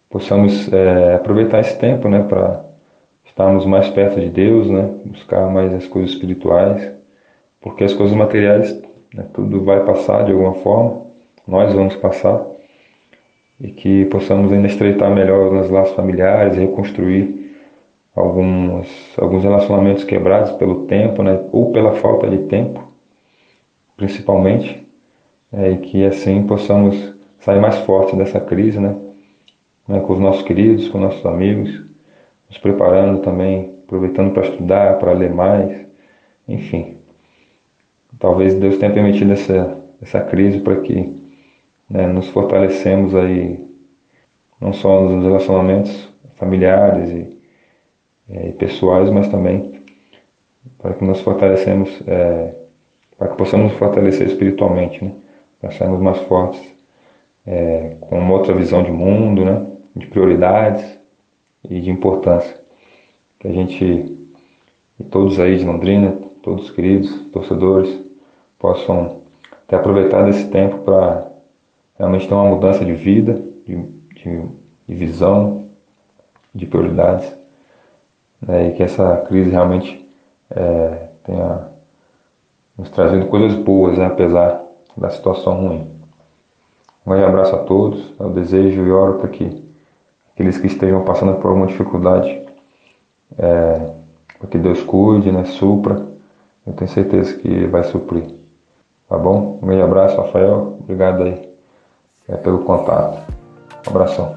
possamos 0.09 0.71
é, 0.71 1.15
aproveitar 1.15 1.59
esse 1.59 1.77
tempo, 1.77 2.07
né, 2.07 2.23
para 2.23 2.72
estarmos 3.33 3.65
mais 3.65 3.89
perto 3.89 4.19
de 4.19 4.29
Deus, 4.29 4.69
né, 4.69 4.91
buscar 5.05 5.49
mais 5.49 5.73
as 5.73 5.87
coisas 5.87 6.11
espirituais, 6.11 6.93
porque 7.59 7.83
as 7.83 7.93
coisas 7.93 8.15
materiais, 8.15 8.79
né, 9.11 9.25
tudo 9.33 9.63
vai 9.63 9.83
passar 9.83 10.23
de 10.23 10.31
alguma 10.31 10.53
forma, 10.53 11.01
nós 11.47 11.73
vamos 11.73 11.95
passar, 11.95 12.45
e 13.59 13.69
que 13.69 14.05
possamos 14.05 14.53
ainda 14.53 14.67
estreitar 14.67 15.09
melhor 15.09 15.51
os 15.51 15.69
laços 15.71 15.95
familiares, 15.95 16.57
reconstruir 16.57 17.57
alguns, 18.15 18.87
alguns 19.17 19.43
relacionamentos 19.43 20.03
quebrados 20.03 20.51
pelo 20.51 20.85
tempo, 20.85 21.23
né, 21.23 21.39
ou 21.51 21.71
pela 21.71 21.93
falta 21.93 22.29
de 22.29 22.37
tempo, 22.43 22.83
principalmente, 23.97 24.83
é, 25.51 25.71
e 25.71 25.77
que 25.77 26.05
assim 26.05 26.43
possamos 26.43 27.15
sair 27.39 27.59
mais 27.59 27.77
forte 27.79 28.15
dessa 28.15 28.39
crise, 28.39 28.79
né, 28.79 28.95
né, 29.87 30.01
com 30.01 30.13
os 30.13 30.19
nossos 30.19 30.43
queridos, 30.43 30.87
com 30.87 30.99
nossos 30.99 31.25
amigos, 31.25 31.92
nos 32.53 32.59
preparando 32.59 33.21
também, 33.21 33.71
aproveitando 33.83 34.31
para 34.31 34.43
estudar, 34.43 34.99
para 34.99 35.11
ler 35.11 35.33
mais, 35.33 35.85
enfim. 36.47 36.97
Talvez 38.19 38.53
Deus 38.53 38.77
tenha 38.77 38.93
permitido 38.93 39.33
essa, 39.33 39.75
essa 39.99 40.21
crise 40.21 40.59
para 40.59 40.75
que 40.81 41.19
né, 41.89 42.05
nos 42.05 42.29
fortalecemos 42.29 43.15
aí, 43.15 43.65
não 44.61 44.71
só 44.71 45.01
nos 45.01 45.25
relacionamentos 45.25 46.09
familiares 46.35 47.09
e, 47.09 47.37
é, 48.29 48.49
e 48.49 48.51
pessoais, 48.53 49.09
mas 49.09 49.27
também 49.29 49.81
para 50.77 50.93
que 50.93 51.03
nos 51.03 51.21
fortalecemos, 51.21 52.01
é, 52.07 52.53
para 53.17 53.29
que 53.29 53.37
possamos 53.37 53.71
nos 53.71 53.79
fortalecer 53.79 54.27
espiritualmente, 54.27 55.03
né, 55.03 55.11
para 55.59 55.71
sermos 55.71 55.99
mais 55.99 56.19
fortes, 56.19 56.61
é, 57.47 57.95
com 57.99 58.19
uma 58.19 58.35
outra 58.35 58.53
visão 58.53 58.83
de 58.83 58.91
mundo, 58.91 59.43
né, 59.43 59.65
de 59.95 60.05
prioridades 60.05 61.02
e 61.69 61.79
de 61.79 61.89
importância. 61.89 62.61
Que 63.39 63.47
a 63.47 63.51
gente, 63.51 64.17
e 64.99 65.03
todos 65.03 65.39
aí 65.39 65.57
de 65.57 65.65
Londrina, 65.65 66.17
todos 66.41 66.71
queridos, 66.71 67.13
torcedores, 67.31 67.99
possam 68.59 69.21
ter 69.67 69.75
aproveitado 69.75 70.29
esse 70.29 70.49
tempo 70.49 70.79
para 70.79 71.31
realmente 71.97 72.27
ter 72.27 72.33
uma 72.33 72.49
mudança 72.49 72.83
de 72.83 72.93
vida, 72.93 73.41
de, 73.65 73.75
de, 74.15 74.41
de 74.87 74.95
visão, 74.95 75.65
de 76.53 76.65
prioridades, 76.65 77.33
né, 78.41 78.69
e 78.69 78.71
que 78.73 78.83
essa 78.83 79.17
crise 79.27 79.49
realmente 79.49 80.07
é, 80.49 81.07
tenha 81.23 81.67
nos 82.77 82.89
trazido 82.89 83.25
coisas 83.27 83.57
boas, 83.57 83.97
né, 83.97 84.05
apesar 84.05 84.61
da 84.95 85.09
situação 85.09 85.55
ruim. 85.55 85.87
Um 87.05 87.11
grande 87.11 87.25
abraço 87.25 87.55
a 87.55 87.59
todos, 87.59 88.13
eu 88.19 88.29
desejo 88.29 88.85
e 88.85 88.91
oro 88.91 89.15
para 89.15 89.29
que 89.29 89.62
aqueles 90.33 90.57
que 90.57 90.67
estejam 90.67 91.03
passando 91.03 91.35
por 91.35 91.49
alguma 91.49 91.67
dificuldade, 91.67 92.41
é, 93.37 93.91
que 94.49 94.57
Deus 94.57 94.81
cuide, 94.81 95.31
né, 95.31 95.45
supra. 95.45 96.05
Eu 96.65 96.73
tenho 96.73 96.89
certeza 96.89 97.35
que 97.37 97.65
vai 97.67 97.83
suprir. 97.83 98.25
Tá 99.09 99.17
bom? 99.17 99.59
Um 99.61 99.67
grande 99.67 99.83
abraço, 99.83 100.17
Rafael. 100.17 100.77
Obrigado 100.79 101.23
aí 101.23 101.49
é, 102.27 102.35
pelo 102.35 102.59
contato. 102.59 103.21
Um 103.87 103.89
abração. 103.89 104.35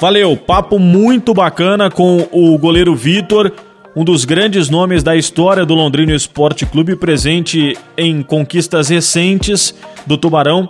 Valeu, 0.00 0.36
papo 0.36 0.78
muito 0.78 1.32
bacana 1.32 1.90
com 1.90 2.26
o 2.32 2.58
goleiro 2.58 2.94
Vitor, 2.94 3.52
um 3.96 4.04
dos 4.04 4.24
grandes 4.24 4.68
nomes 4.68 5.02
da 5.02 5.14
história 5.14 5.64
do 5.64 5.74
Londrina 5.74 6.12
Esporte 6.12 6.66
Clube, 6.66 6.96
presente 6.96 7.78
em 7.96 8.22
conquistas 8.22 8.88
recentes 8.88 9.74
do 10.04 10.18
Tubarão, 10.18 10.68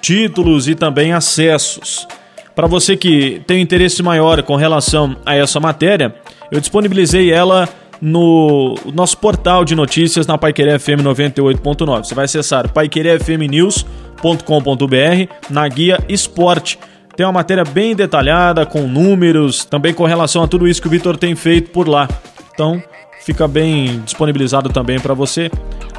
títulos 0.00 0.68
e 0.68 0.74
também 0.74 1.12
acessos. 1.12 2.06
Para 2.54 2.68
você 2.68 2.96
que 2.96 3.42
tem 3.46 3.58
um 3.58 3.60
interesse 3.60 4.02
maior 4.02 4.42
com 4.42 4.54
relação 4.54 5.16
a 5.26 5.34
essa 5.34 5.58
matéria, 5.58 6.14
eu 6.50 6.60
disponibilizei 6.60 7.32
ela 7.32 7.68
no 8.00 8.76
nosso 8.94 9.18
portal 9.18 9.64
de 9.64 9.74
notícias 9.74 10.26
na 10.26 10.38
Paiquerê 10.38 10.78
FM 10.78 11.00
98.9. 11.02 12.04
Você 12.04 12.14
vai 12.14 12.26
acessar 12.26 12.70
paiquerefmnews.com.br 12.70 15.50
na 15.50 15.66
guia 15.66 15.98
Esporte. 16.08 16.78
Tem 17.16 17.26
uma 17.26 17.32
matéria 17.32 17.64
bem 17.64 17.94
detalhada, 17.94 18.66
com 18.66 18.82
números, 18.82 19.64
também 19.64 19.94
com 19.94 20.04
relação 20.04 20.42
a 20.42 20.48
tudo 20.48 20.68
isso 20.68 20.80
que 20.80 20.86
o 20.86 20.90
Vitor 20.90 21.16
tem 21.16 21.34
feito 21.34 21.70
por 21.70 21.88
lá. 21.88 22.08
Então, 22.52 22.80
fica 23.24 23.48
bem 23.48 24.00
disponibilizado 24.04 24.68
também 24.68 25.00
para 25.00 25.14
você 25.14 25.50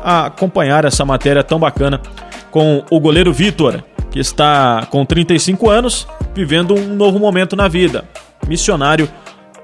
acompanhar 0.03 0.85
essa 0.85 1.03
matéria 1.03 1.43
tão 1.43 1.59
bacana 1.59 1.99
com 2.51 2.83
o 2.89 2.99
goleiro 2.99 3.33
Vitor 3.33 3.83
que 4.11 4.19
está 4.19 4.87
com 4.89 5.05
35 5.05 5.69
anos, 5.69 6.07
vivendo 6.35 6.75
um 6.75 6.95
novo 6.95 7.17
momento 7.17 7.55
na 7.55 7.67
vida. 7.67 8.03
Missionário 8.47 9.09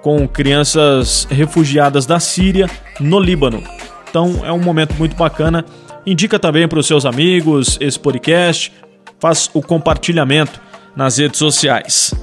com 0.01 0.27
crianças 0.27 1.27
refugiadas 1.29 2.05
da 2.05 2.19
Síria 2.19 2.69
no 2.99 3.19
Líbano. 3.19 3.61
Então 4.09 4.39
é 4.43 4.51
um 4.51 4.59
momento 4.59 4.95
muito 4.95 5.15
bacana. 5.15 5.65
Indica 6.05 6.39
também 6.39 6.67
para 6.67 6.79
os 6.79 6.87
seus 6.87 7.05
amigos 7.05 7.77
esse 7.79 7.99
podcast, 7.99 8.71
faz 9.19 9.49
o 9.53 9.61
compartilhamento 9.61 10.59
nas 10.95 11.17
redes 11.17 11.37
sociais. 11.37 12.13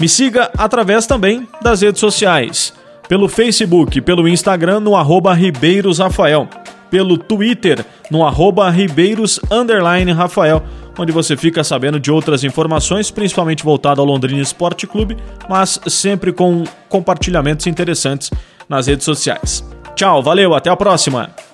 Me 0.00 0.08
siga 0.08 0.50
através 0.58 1.06
também 1.06 1.48
das 1.62 1.80
redes 1.80 2.00
sociais, 2.00 2.74
pelo 3.08 3.28
Facebook, 3.28 4.00
pelo 4.00 4.28
Instagram 4.28 4.80
no 4.80 4.96
arroba 4.96 5.32
Ribeiros 5.32 5.98
Rafael, 5.98 6.48
pelo 6.90 7.16
Twitter 7.16 7.84
no 8.10 8.26
arroba 8.26 8.70
Rafael 10.14 10.62
onde 10.98 11.12
você 11.12 11.36
fica 11.36 11.62
sabendo 11.62 11.98
de 11.98 12.10
outras 12.10 12.44
informações, 12.44 13.10
principalmente 13.10 13.64
voltado 13.64 14.00
ao 14.00 14.06
Londrina 14.06 14.40
Esporte 14.40 14.86
Clube, 14.86 15.16
mas 15.48 15.80
sempre 15.86 16.32
com 16.32 16.64
compartilhamentos 16.88 17.66
interessantes 17.66 18.30
nas 18.68 18.86
redes 18.86 19.04
sociais. 19.04 19.64
Tchau, 19.94 20.22
valeu, 20.22 20.54
até 20.54 20.70
a 20.70 20.76
próxima! 20.76 21.51